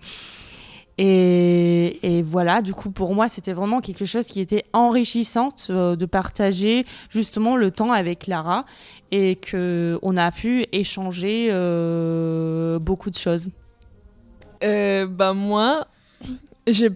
[0.99, 6.05] Et, voilà, du coup pour moi c'était vraiment quelque chose qui était enrichissante euh, de
[6.05, 8.67] partager justement le temps avec Lara
[9.11, 11.49] et que on a pu échanger
[12.81, 13.49] beaucoup de choses.
[14.63, 15.87] Euh, bah moi,
[16.67, 16.87] je,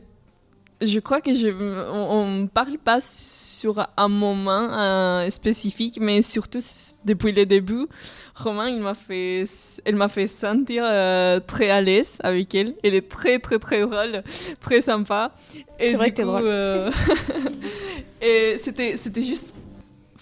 [0.81, 6.59] je crois que je, on ne parle pas sur un moment euh, spécifique, mais surtout
[7.05, 7.87] depuis le début,
[8.35, 9.45] Romain, il m'a fait,
[9.85, 12.75] elle m'a fait sentir euh, très à l'aise avec elle.
[12.83, 14.23] Elle est très très très drôle,
[14.61, 15.33] très sympa.
[15.79, 16.51] C'est vrai que t'es drôle.
[18.23, 19.55] et c'était c'était juste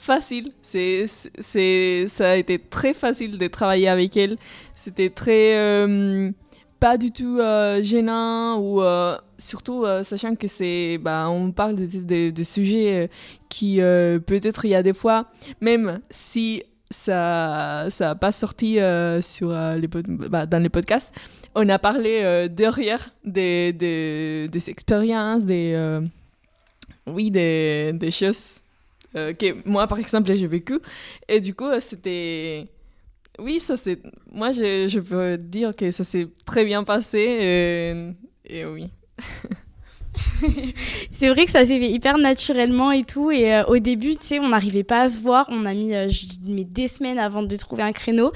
[0.03, 0.53] facile.
[0.62, 1.05] C'est,
[1.38, 4.36] c'est, ça a été très facile de travailler avec elle.
[4.74, 6.30] C'était très euh,
[6.83, 11.76] pas du tout euh, gênant ou euh, surtout euh, sachant que c'est bah, on parle
[11.76, 13.09] de, de, sujets
[13.49, 15.28] qui peut-être il y a des fois
[15.61, 18.78] même si ça ça a pas sorti
[19.20, 21.14] sur les bah, dans les podcasts
[21.55, 26.01] on a parlé derrière des, des, des expériences des
[27.07, 28.62] oui des, des choses
[29.14, 30.80] que moi par exemple j'ai vécu.
[31.28, 32.66] Et du coup c'était
[33.43, 38.64] oui ça c'est moi je, peux dire que ça s'est très bien passé et, et
[38.64, 38.90] oui
[41.11, 43.30] C'est vrai que ça s'est fait hyper naturellement et tout.
[43.30, 45.47] Et euh, au début, tu sais, on n'arrivait pas à se voir.
[45.49, 46.09] On a mis euh,
[46.43, 48.32] des semaines avant de trouver un créneau.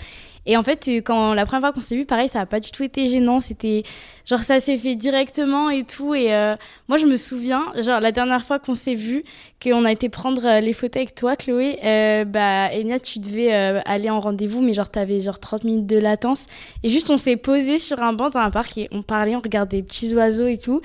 [0.46, 2.60] Et en fait, euh, quand la première fois qu'on s'est vu, pareil, ça n'a pas
[2.60, 3.40] du tout été gênant.
[3.40, 3.82] C'était
[4.24, 6.14] genre ça s'est fait directement et tout.
[6.14, 6.56] Et euh,
[6.88, 9.24] moi, je me souviens, genre la dernière fois qu'on s'est vu,
[9.62, 11.78] qu'on a été prendre euh, les photos avec toi, Chloé.
[11.84, 15.86] Euh, bah, Enya, tu devais euh, aller en rendez-vous, mais genre t'avais genre 30 minutes
[15.86, 16.46] de latence.
[16.82, 19.40] Et juste, on s'est posé sur un banc dans un parc et on parlait, on
[19.40, 20.80] regardait des petits oiseaux et tout.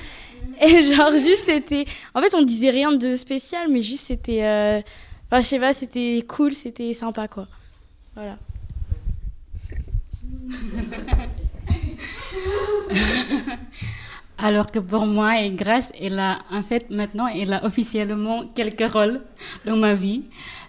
[0.61, 1.85] Et genre, juste, c'était.
[2.13, 4.41] En fait, on disait rien de spécial, mais juste, c'était.
[5.27, 7.47] Enfin, je sais pas, c'était cool, c'était sympa, quoi.
[8.15, 8.37] Voilà.
[14.37, 18.91] Alors que pour moi, et Grace, elle a, en fait, maintenant, elle a officiellement quelques
[18.91, 19.21] rôles
[19.65, 20.23] dans ma vie.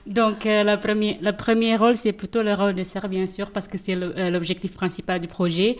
[0.06, 3.50] Donc, euh, la première, le premier rôle, c'est plutôt le rôle de sœur, bien sûr,
[3.50, 5.78] parce que c'est euh, l'objectif principal du projet.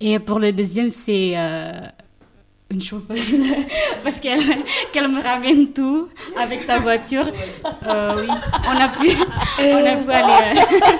[0.00, 1.86] Et pour le deuxième, c'est euh,
[2.70, 3.36] une chauffeuse,
[4.04, 4.40] parce qu'elle
[4.92, 7.26] qu'elle me ramène tout avec sa voiture.
[7.86, 8.28] Euh, oui,
[8.64, 9.10] on a pu,
[9.58, 10.96] on a pu aller, euh,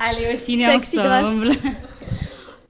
[0.00, 1.52] aller au ciné Taxi ensemble.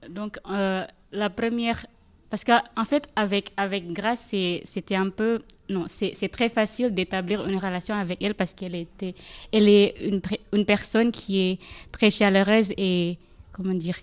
[0.09, 1.85] Donc, euh, la première
[2.29, 5.39] parce qu'en en fait, avec, avec Grace, c'était un peu.
[5.69, 9.15] Non, c'est très facile d'établir une relation avec elle parce qu'elle était,
[9.51, 10.21] elle est une,
[10.53, 11.59] une personne qui est
[11.91, 13.17] très chaleureuse et.
[13.53, 13.95] Comment dire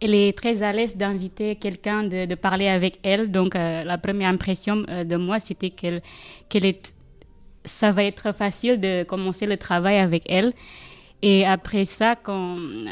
[0.00, 3.30] Elle est très à l'aise d'inviter quelqu'un de, parler avec elle.
[3.30, 6.00] Donc, euh, la première impression euh, de moi, c'était qu'elle
[6.48, 6.94] qu'elle est.
[7.64, 10.54] Ça va être facile de commencer le travail avec elle.
[11.22, 12.16] Et après ça,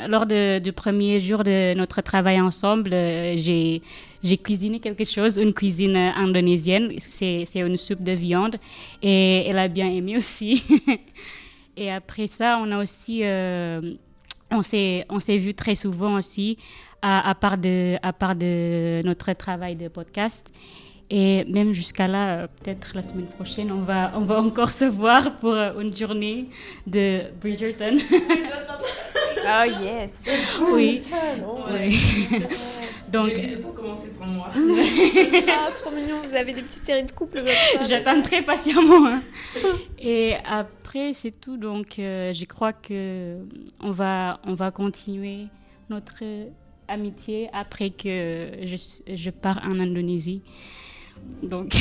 [0.07, 5.97] lors du premier jour de notre travail ensemble, euh, j'ai cuisiné quelque chose, une cuisine
[5.97, 6.93] indonésienne.
[6.99, 8.57] C'est une soupe de viande
[9.03, 10.63] et elle a bien aimé aussi.
[11.81, 13.23] Et après ça, on a aussi,
[14.51, 16.59] on s'est, on s'est vu très souvent aussi,
[17.03, 20.51] à, à, part de, à part de notre travail de podcast.
[21.11, 24.85] Et même jusqu'à là, euh, peut-être la semaine prochaine, on va, on va encore se
[24.85, 26.49] voir pour euh, une journée
[26.87, 27.97] de Bridgerton.
[28.11, 30.23] oh yes.
[30.71, 31.01] Oui.
[31.73, 31.99] oui.
[33.13, 33.33] Donc.
[33.63, 34.51] pour commencer sans moi.
[35.49, 36.17] ah, trop mignon.
[36.25, 37.83] Vous avez des petites séries de couples comme ça.
[37.85, 39.07] J'attends très patiemment.
[39.07, 39.23] Hein.
[39.99, 41.57] Et après, c'est tout.
[41.57, 43.39] Donc, euh, je crois que
[43.81, 45.47] on va, on va continuer
[45.91, 46.23] notre
[46.87, 48.77] amitié après que je,
[49.15, 50.43] je pars en Indonésie.
[51.43, 51.75] Donc,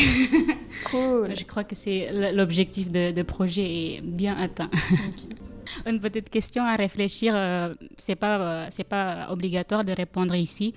[0.86, 1.36] cool.
[1.38, 4.70] je crois que c'est l'objectif de, de, projet est bien atteint.
[5.10, 5.36] Okay.
[5.86, 7.34] Une petite question à réfléchir.
[7.36, 10.74] Euh, c'est pas, euh, c'est pas obligatoire de répondre ici.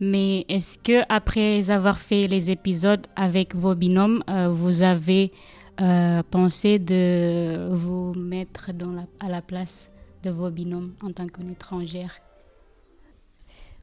[0.00, 5.32] Mais est-ce que après avoir fait les épisodes avec vos binômes, euh, vous avez
[5.80, 8.70] euh, pensé de vous mettre
[9.20, 9.90] à la place
[10.22, 12.14] de vos binômes en tant qu'une étrangère?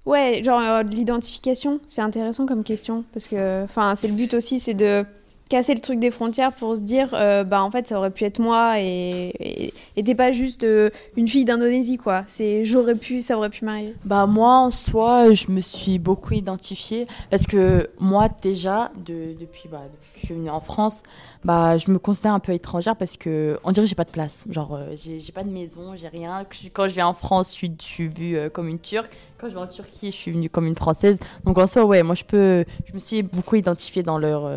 [0.06, 4.76] Ouais, genre l'identification, c'est intéressant comme question parce que, enfin, c'est le but aussi, c'est
[4.76, 5.04] de
[5.50, 8.24] casser le truc des frontières pour se dire, euh, bah en fait, ça aurait pu
[8.24, 12.24] être moi et t'es pas juste euh, une fille d'Indonésie, quoi.
[12.28, 13.96] C'est j'aurais pu, ça aurait pu m'arriver.
[14.06, 19.70] Bah moi, en soi, je me suis beaucoup identifiée parce que moi, déjà, de, depuis,
[19.70, 19.84] bah,
[20.16, 21.04] que je suis venue en France,
[21.43, 24.12] bah je me considère un peu étrangère parce que on dirait que j'ai pas de
[24.12, 24.46] place.
[24.50, 26.43] Genre, euh, j'ai pas de maison, j'ai rien.
[26.74, 29.16] Quand je viens en France, je suis, je suis vue comme une Turque.
[29.38, 31.20] Quand je vais en Turquie, je suis venue comme une Française.
[31.43, 34.50] Donc en soi, ouais, moi je peux, je me suis beaucoup identifiée dans leur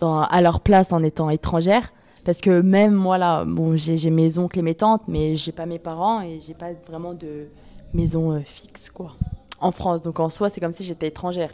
[0.00, 1.92] dans, à leur place en étant étrangère.
[2.24, 5.66] Parce que même moi là, bon, j'ai mes oncles et mes tantes, mais j'ai pas
[5.66, 7.48] mes parents et j'ai pas vraiment de
[7.92, 9.12] maison euh, fixe quoi.
[9.60, 11.50] En France, donc en soi, c'est comme si j'étais étrangère.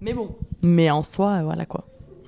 [0.00, 0.30] Mais bon,
[0.62, 1.84] mais en soi, euh, voilà quoi.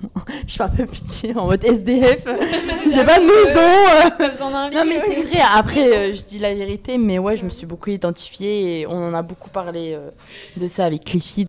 [0.47, 2.23] je fais un peu pitié en mode SDF.
[2.93, 4.69] j'ai pas de maison.
[4.69, 4.75] Lit.
[4.75, 5.41] Non mais c'est vrai.
[5.53, 9.09] Après, euh, je dis la vérité, mais ouais, je me suis beaucoup identifiée et on
[9.09, 10.09] en a beaucoup parlé euh,
[10.57, 11.47] de ça avec Cliffy.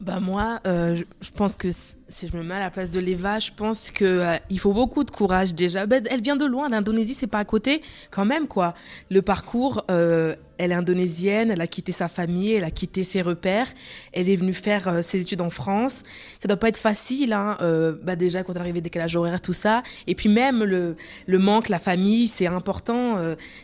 [0.00, 1.68] Bah moi, euh, je pense que
[2.08, 4.72] si je me mets à la place de l'Eva, je pense que euh, il faut
[4.72, 5.86] beaucoup de courage déjà.
[5.86, 8.74] Ben, elle vient de loin, l'Indonésie, c'est pas à côté, quand même quoi.
[9.10, 13.22] Le parcours, euh, elle est indonésienne, elle a quitté sa famille, elle a quitté ses
[13.22, 13.66] repères,
[14.12, 16.04] elle est venue faire euh, ses études en France.
[16.38, 17.58] Ça doit pas être facile, hein.
[17.60, 19.82] Euh, bah déjà quand elle arrive décalage horaire, tout ça.
[20.06, 20.96] Et puis même le,
[21.26, 23.16] le manque, la famille, c'est important.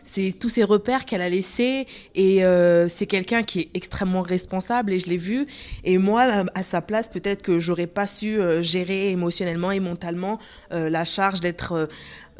[0.03, 2.41] C'est tous ces repères qu'elle a laissés et
[2.87, 5.47] c'est quelqu'un qui est extrêmement responsable et je l'ai vu.
[5.83, 10.39] Et moi, à sa place, peut-être que j'aurais pas su gérer émotionnellement et mentalement
[10.71, 11.89] la charge d'être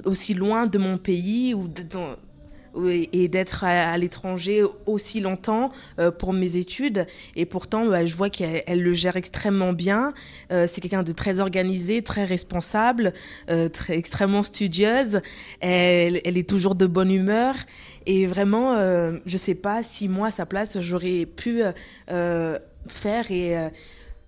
[0.05, 1.55] aussi loin de mon pays
[3.11, 7.05] et d'être à, l'étranger aussi longtemps euh, pour mes études.
[7.35, 10.13] Et pourtant, bah, je vois qu'elle le gère extrêmement bien.
[10.51, 13.13] Euh, c'est quelqu'un de très organisé, très responsable,
[13.49, 15.21] euh, très, extrêmement studieuse.
[15.59, 17.55] Elle, elle, est toujours de bonne humeur.
[18.05, 21.61] Et vraiment, euh, je sais pas si moi, à sa place, j'aurais pu
[22.09, 23.69] euh, faire et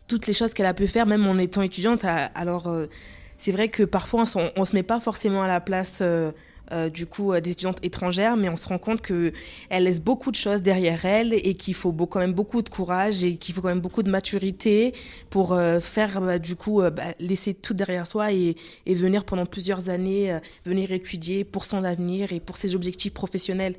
[0.08, 2.06] toutes les choses qu'elle a pu faire, même en étant étudiante.
[2.36, 2.72] Alors,
[3.38, 6.02] c'est vrai que parfois, on, on se met pas forcément à la place
[6.72, 9.34] euh, du coup euh, des étudiantes étrangères, mais on se rend compte que
[9.70, 13.24] elle laisse beaucoup de choses derrière elle et qu'il faut quand même beaucoup de courage
[13.24, 14.92] et qu'il faut quand même beaucoup de maturité
[15.30, 18.56] pour euh, faire bah, du coup bah, laisser tout derrière soi et,
[18.88, 23.76] et venir pendant plusieurs années venir étudier pour son avenir et pour ses objectifs professionnels.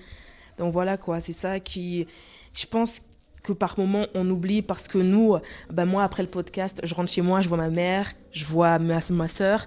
[0.59, 2.07] Donc voilà quoi, c'est ça qui,
[2.55, 3.03] je pense
[3.47, 5.37] que par moment on oublie parce que nous,
[5.73, 8.79] bah, moi après le podcast, je rentre chez moi, je vois ma mère, je vois
[8.79, 9.67] ma, ma soeur.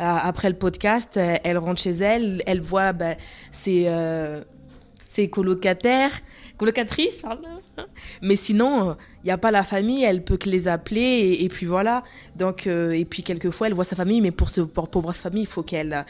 [0.00, 3.16] Euh, après le podcast, elle rentre chez elle, elle voit bah,
[3.52, 3.86] ses,
[5.18, 6.12] ses colocataires.
[8.22, 11.66] Mais sinon, il n'y a pas la famille, elle peut que les appeler et, puis
[11.66, 12.04] voilà.
[12.36, 15.14] Donc, euh, et puis quelquefois, elle voit sa famille, mais pour, se, pour, pour voir
[15.14, 16.04] sa famille, il faut qu'elle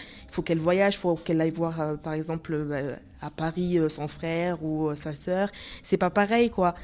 [0.58, 4.94] voyage, il faut qu'elle aille voir, euh, par exemple, euh, à Paris, son frère ou
[4.94, 5.50] sa sœur.
[5.82, 6.74] C'est pas pareil, quoi.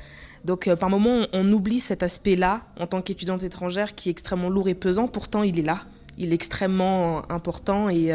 [0.45, 4.51] Donc, par moment, on, on oublie cet aspect-là en tant qu'étudiante étrangère qui est extrêmement
[4.51, 5.09] lourd et pesant.
[5.09, 5.85] Pourtant, il est là
[6.19, 8.13] il est extrêmement important et,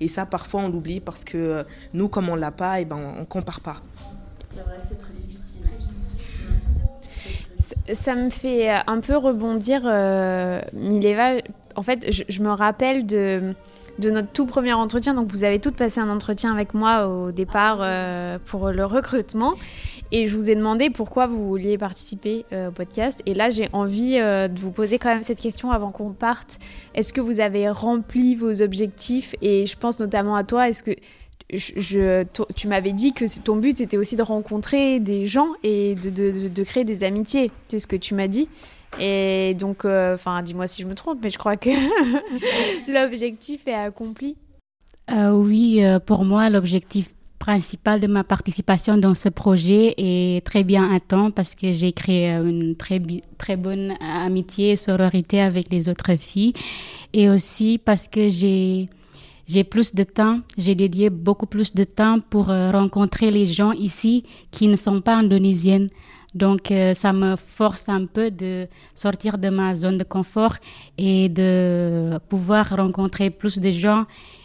[0.00, 3.22] et ça parfois on l'oublie parce que nous comme on l'a pas et ben on,
[3.22, 3.82] on compare pas.
[4.42, 5.62] C'est vrai, c'est très difficile.
[7.94, 11.40] Ça me fait un peu rebondir, euh, Mileva.
[11.74, 13.54] En fait, je, je, me rappelle de,
[13.98, 15.14] de notre tout premier entretien.
[15.14, 19.54] Donc, vous avez toutes passé un entretien avec moi au départ euh, pour le recrutement.
[20.12, 23.22] Et je vous ai demandé pourquoi vous vouliez participer euh, au podcast.
[23.26, 26.58] Et là, j'ai envie euh, de vous poser quand même cette question avant qu'on parte.
[26.94, 29.34] Est-ce que vous avez rempli vos objectifs?
[29.42, 30.68] Et je pense notamment à toi.
[30.68, 30.92] Est-ce que
[32.54, 36.84] tu m'avais dit que ton but c'était aussi de rencontrer des gens et de, créer
[36.84, 37.50] des amitiés.
[37.68, 38.48] C'est ce que tu m'as dit.
[39.00, 41.70] Et donc, enfin, dis-moi si je me trompe, mais je crois que
[42.90, 44.36] l'objectif est accompli.
[45.10, 47.10] Euh, oui, euh, pour moi, l'objectif
[47.42, 52.28] principal de ma participation dans ce projet est très bien atteint parce que j'ai créé
[52.28, 53.02] une très,
[53.36, 56.52] très bonne amitié et sororité avec les autres filles
[57.12, 58.88] et aussi parce que j'ai
[59.48, 63.72] j'ai plus de temps, j'ai dédié beaucoup plus de temps pour euh, rencontrer les gens
[63.72, 64.22] ici
[64.52, 65.90] qui ne sont pas indonésiennes.
[66.34, 70.56] Donc euh, ça me force un peu de sortir de ma zone de confort
[70.96, 74.04] et de pouvoir rencontrer plus de gens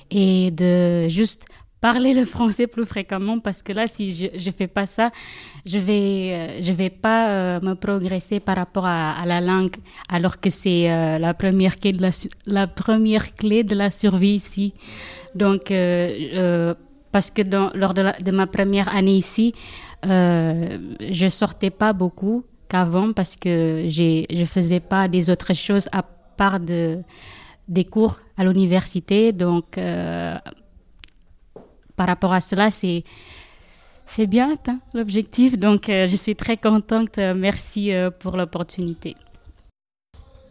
[0.10, 1.46] et de juste
[1.82, 5.12] parler le français plus fréquemment parce que là si je je fais pas ça
[5.66, 9.76] je vais euh, je vais pas euh, me progresser par rapport à, la langue
[10.10, 12.10] alors que c'est euh, la première clé de
[12.48, 14.74] la première clé de la survie ici.
[15.36, 15.72] Donc
[17.12, 17.42] parce que
[17.78, 19.54] lors de, ma première année ici
[20.04, 26.02] je sortais pas beaucoup qu'avant parce que je faisais pas des autres choses à
[26.38, 27.04] part de
[27.68, 29.32] des cours à l'université.
[29.32, 29.78] Donc
[31.98, 33.04] par rapport à cela, c'est
[34.08, 35.60] c'est bien atteint l'objectif.
[35.60, 37.18] Donc, euh, je suis très contente.
[37.18, 39.16] Merci euh, pour l'opportunité.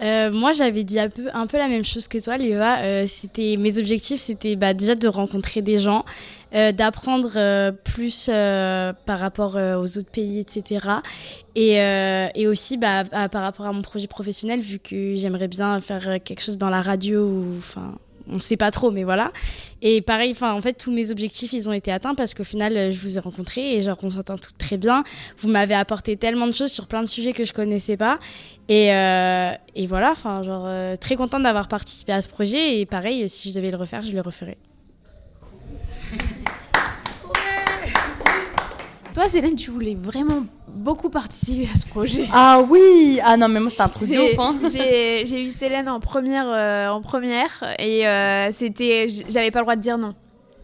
[0.03, 2.36] Euh, moi, j'avais dit un peu, un peu la même chose que toi.
[2.38, 6.05] Euh, c'était mes objectifs, c'était bah, déjà de rencontrer des gens,
[6.53, 10.86] d'apprendre plus par rapport aux autres pays, etc.
[11.55, 16.42] Et, aussi bah, par rapport à mon projet professionnel, vu que j'aimerais bien faire quelque
[16.42, 17.94] chose dans la radio ou enfin.
[18.29, 19.33] On sait pas trop, mais voilà.
[19.83, 22.91] Et pareil, en fait, tous mes objectifs, ils ont été atteints parce qu'au final, euh,
[22.91, 25.05] je vous ai rencontré et genre, on s'entend toutes très bien.
[25.39, 28.18] Vous m'avez apporté tellement de choses sur plein de sujets que je connaissais pas.
[28.68, 32.81] Et, euh, et voilà, enfin, genre, euh, très contente d'avoir participé à ce projet.
[32.81, 34.57] Et pareil, si je devais le refaire, je le referais.
[39.16, 42.28] Toi, Célène, tu voulais vraiment beaucoup participer à ce projet.
[42.34, 44.38] Ah oui Ah non, mais moi, c'était un truc de.
[44.38, 44.58] Hein.
[45.24, 49.74] j'ai- eu Célène en première, euh, en première et euh, c'était, j'avais pas le droit
[49.76, 50.14] de dire non.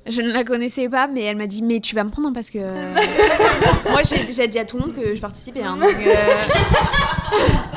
[0.07, 2.33] Je ne la connaissais pas, mais elle m'a dit mais tu vas me prendre hein,
[2.35, 2.59] parce que
[3.91, 5.63] moi j'ai déjà dit à tout le monde que je participais.
[5.63, 6.43] hein, donc, euh,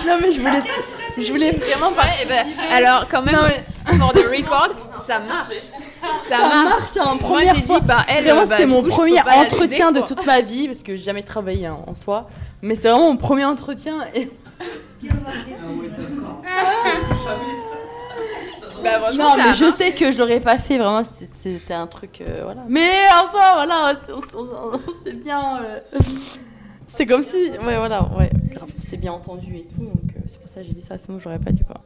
[0.06, 0.60] Non, mais je voulais,
[1.18, 2.04] je voulais vraiment pas.
[2.04, 2.36] ouais, bah,
[2.72, 3.36] alors quand même,
[4.00, 5.54] for the record, ça marche.
[6.30, 6.98] Ça, Ça marche.
[6.98, 10.02] en Moi première j'ai dit bah elle, Vraiment, bah, c'était mon coup, premier entretien de
[10.02, 12.28] toute ma vie, parce que j'ai jamais travaillé hein, en soi.
[12.62, 14.06] Mais c'est vraiment mon premier entretien.
[14.14, 14.30] Et...
[18.84, 21.02] Bah, Non, mais je sais que je l'aurais pas fait, vraiment,
[21.42, 22.22] c'était un truc.
[22.22, 22.62] euh, voilà.
[22.68, 22.92] Mais
[23.24, 25.60] en soi, voilà, c'est- bien.
[25.64, 25.80] euh,
[26.88, 27.50] C'est comme si.
[27.66, 30.15] Ouais, voilà, ouais, grave, c'est bien entendu et tout, donc pour
[30.56, 31.82] ça j'ai dit ça, sinon j'aurais pas dit quoi.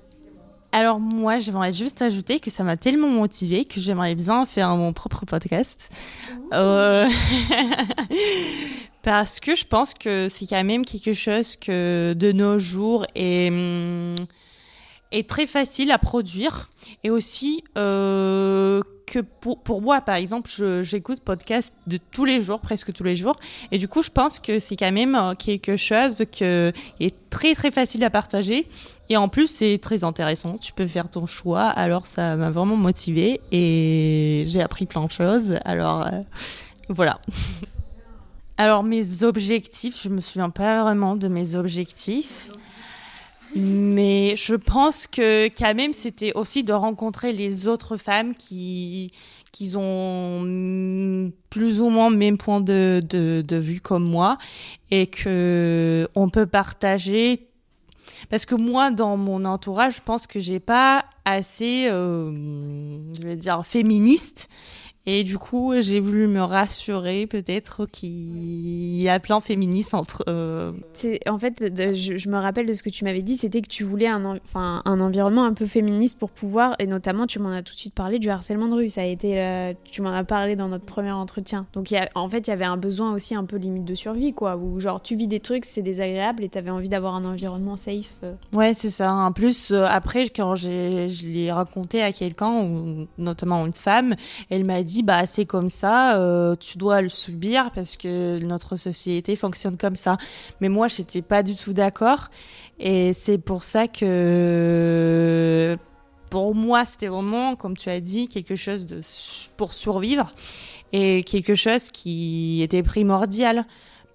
[0.71, 4.93] Alors moi, j'aimerais juste ajouter que ça m'a tellement motivée que j'aimerais bien faire mon
[4.93, 5.89] propre podcast.
[6.53, 7.09] Euh,
[9.01, 13.49] Parce que je pense que c'est quand même quelque chose que de nos jours est,
[13.49, 14.13] hum,
[15.11, 16.69] est très facile à produire
[17.03, 20.49] et aussi euh, que pour, pour moi, par exemple,
[20.83, 23.39] j'écoute podcast de tous les jours, presque tous les jours.
[23.71, 27.55] Et du coup, je pense que c'est quand même euh, quelque chose qui est très
[27.55, 28.67] très facile à partager.
[29.09, 30.59] Et en plus, c'est très intéressant.
[30.59, 31.63] Tu peux faire ton choix.
[31.63, 35.57] Alors, ça m'a vraiment motivée et j'ai appris plein de choses.
[35.65, 36.21] Alors, euh,
[36.89, 37.19] voilà.
[38.57, 42.51] Alors, mes objectifs, je me souviens pas vraiment de mes objectifs.
[44.29, 49.11] Mais je pense que quand même, c'était aussi de rencontrer les autres femmes qui,
[49.51, 54.37] qui ont plus ou moins le même point de, de, de vue comme moi
[54.91, 57.47] et que on peut partager.
[58.29, 62.31] Parce que moi, dans mon entourage, je pense que j'ai pas assez, euh,
[63.15, 64.47] je vais dire, féministe.
[65.05, 70.23] Et du coup, j'ai voulu me rassurer peut-être qu'il y a plein féministes entre.
[70.27, 70.73] euh,
[71.27, 73.69] En fait, de- je, je me rappelle de ce que tu m'avais dit, c'était que
[73.69, 77.49] tu voulais un, en- un environnement un peu féministe pour pouvoir, et notamment tu m'en
[77.49, 80.09] as tout de suite parlé du harcèlement de rue, ça a été, euh, tu m'en
[80.11, 81.65] as parlé dans notre premier entretien.
[81.73, 83.85] Donc il y a- en fait, il y avait un besoin aussi un peu limite
[83.85, 87.15] de survie, quoi, où genre tu vis des trucs, c'est désagréable et t'avais envie d'avoir
[87.15, 88.05] un environnement safe.
[88.23, 88.33] euh.
[88.53, 89.11] Ouais, c'est ça.
[89.13, 94.15] En plus, euh, après, quand je l'ai raconté à quelqu'un, ou notamment une femme,
[94.49, 98.75] elle m'a dit, bah, c'est comme ça, euh, tu dois le subir parce que notre
[98.75, 100.17] société fonctionne comme ça.
[100.61, 102.29] Mais moi, j'étais pas du tout d'accord.
[102.79, 105.77] Et c'est pour ça que,
[106.29, 109.01] pour moi, c'était vraiment, comme tu as dit, quelque chose de,
[109.57, 110.31] pour survivre
[110.93, 113.65] et quelque chose qui était primordial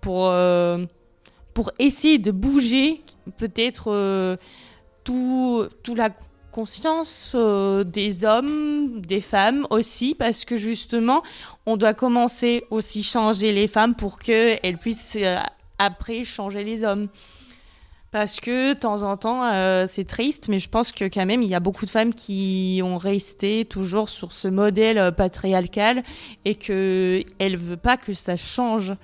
[0.01, 0.79] pour, euh,
[1.53, 3.03] pour essayer de bouger
[3.37, 4.37] peut-être euh,
[5.05, 6.11] tout, tout la
[6.55, 11.25] conscience euh, des hommes, des femmes aussi, parce que justement,
[11.67, 15.39] on doit commencer aussi changer les femmes pour qu'elles puissent euh,
[15.79, 17.09] après changer les hommes.
[18.13, 21.43] Parce que de temps en temps, euh, c'est triste, mais je pense que quand même,
[21.43, 26.05] il y a beaucoup de femmes qui ont resté toujours sur ce modèle patriarcal
[26.45, 28.95] et qu'elles ne veulent pas que ça change.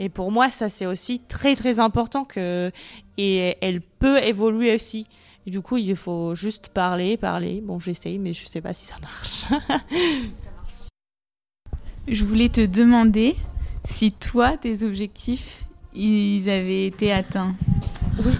[0.00, 2.72] Et pour moi, ça, c'est aussi très, très important que...
[3.16, 5.06] Et elle peut évoluer aussi.
[5.46, 7.60] Et du coup, il faut juste parler, parler.
[7.60, 9.46] Bon, j'essaye, mais je ne sais pas si ça marche.
[12.08, 13.36] je voulais te demander
[13.84, 15.64] si toi, tes objectifs,
[15.94, 17.54] ils avaient été atteints.
[18.24, 18.32] Oui,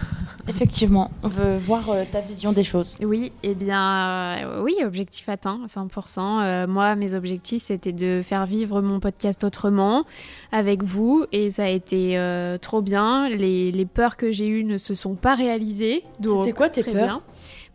[0.49, 1.11] effectivement.
[1.23, 2.91] On veut voir euh, ta vision des choses.
[3.03, 6.21] Oui, eh bien, euh, oui, objectif atteint, 100%.
[6.21, 10.05] Euh, moi, mes objectifs, c'était de faire vivre mon podcast autrement
[10.53, 12.19] avec vous, et ça a été
[12.61, 13.29] trop bien.
[13.29, 16.05] Les, les peurs que j'ai eues ne se sont pas réalisées.
[16.23, 17.23] C'était quoi tes peurs bien.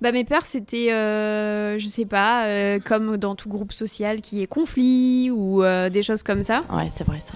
[0.01, 4.41] Bah, mes peurs, c'était, euh, je sais pas, euh, comme dans tout groupe social qui
[4.41, 6.63] est conflit ou euh, des choses comme ça.
[6.71, 7.33] Ouais, c'est vrai ça.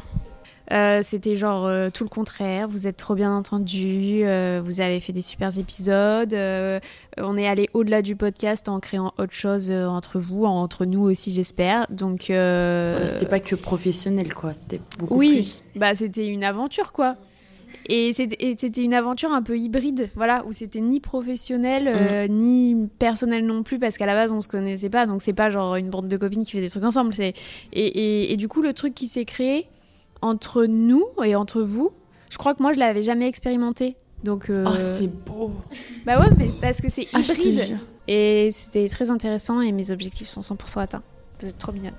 [0.72, 5.00] Euh, c'était genre euh, tout le contraire, vous êtes trop bien entendu, euh, vous avez
[5.00, 6.34] fait des super épisodes,
[7.18, 11.34] on est allé au-delà du podcast en créant autre chose entre vous, entre nous aussi
[11.34, 11.88] j'espère.
[11.90, 14.54] Donc C'était pas que professionnel, quoi.
[14.54, 15.80] C'était beaucoup oui, plus.
[15.80, 17.16] bah c'était une aventure quoi.
[17.88, 23.46] Et c'était une aventure un peu hybride, voilà, où c'était ni professionnel, euh, ni personnel
[23.46, 25.90] non plus, parce qu'à la base on se connaissait pas, donc c'est pas genre une
[25.90, 27.14] bande de copines qui fait des trucs ensemble.
[27.20, 27.34] Et,
[27.74, 29.68] et, et du coup le truc qui s'est créé
[30.22, 31.92] entre nous et entre vous,
[32.30, 33.96] je crois que moi je l'avais jamais expérimenté.
[34.24, 35.52] Donc euh, Oh, c'est beau.
[36.06, 40.28] bah ouais, mais parce que c'est Ah, hybride et c'était très intéressant et mes objectifs
[40.28, 41.04] sont 100% atteints.
[41.40, 41.94] Vous êtes trop mignonne.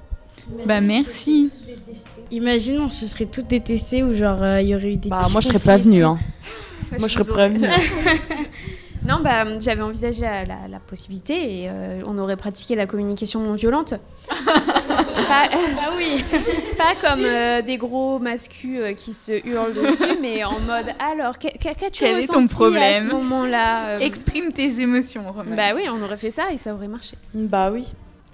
[0.66, 1.50] Bah merci.
[2.30, 5.08] Imagine, on se serait toutes détestées ou genre euh, il y aurait eu des.
[5.08, 6.02] Bah, moi, je serais pas venue.
[6.04, 6.18] Hein.
[6.98, 7.68] Moi, je serais prévenue.
[9.06, 13.40] Non, bah, j'avais envisagé la, la- la possibilité et euh, on aurait pratiqué la communication
[13.40, 13.94] non violente.
[15.30, 15.42] pas,
[15.80, 16.24] Ah oui
[16.76, 21.38] pas comme euh, des gros mascus euh, qui se hurlent dessus, mais en mode alors,
[21.38, 25.54] qu'a- qu'a- qu'as-tu Quel est ton ressenti à ce moment-là euh, Exprime tes émotions, Romain.
[25.56, 27.16] Bah oui, on aurait fait ça et ça aurait marché.
[27.34, 27.86] bah oui.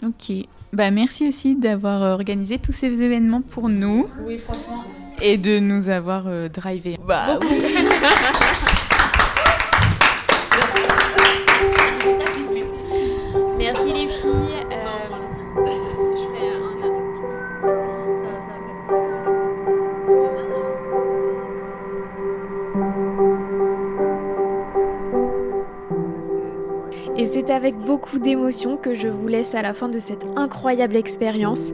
[0.05, 0.33] Ok.
[0.73, 4.85] Bah merci aussi d'avoir organisé tous ces événements pour nous Oui, franchement.
[5.23, 6.99] et de nous avoir euh, drivé.
[7.07, 7.63] Bah oui.
[27.19, 30.97] Et c'est avec beaucoup d'émotion que je vous laisse à la fin de cette incroyable
[30.97, 31.73] expérience.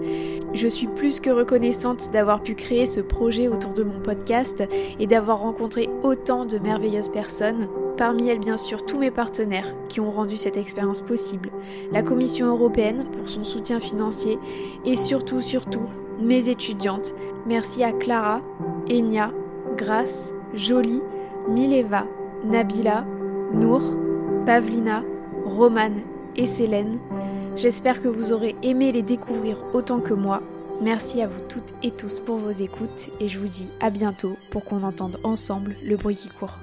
[0.54, 4.62] Je suis plus que reconnaissante d'avoir pu créer ce projet autour de mon podcast
[5.00, 7.66] et d'avoir rencontré autant de merveilleuses personnes,
[7.96, 11.50] parmi elles bien sûr tous mes partenaires qui ont rendu cette expérience possible,
[11.90, 14.38] la Commission européenne pour son soutien financier
[14.84, 15.88] et surtout, surtout,
[16.20, 17.14] mes étudiantes.
[17.46, 18.42] Merci à Clara,
[18.88, 19.32] Enya,
[19.76, 21.02] Grace, Jolie,
[21.48, 22.06] Mileva,
[22.44, 23.04] Nabila,
[23.52, 23.82] Nour,
[24.46, 25.02] Pavlina,
[25.44, 26.00] Romane
[26.36, 26.98] et Célène.
[27.56, 30.42] J'espère que vous aurez aimé les découvrir autant que moi.
[30.80, 34.36] Merci à vous toutes et tous pour vos écoutes et je vous dis à bientôt
[34.50, 36.58] pour qu'on entende ensemble le bruit qui court.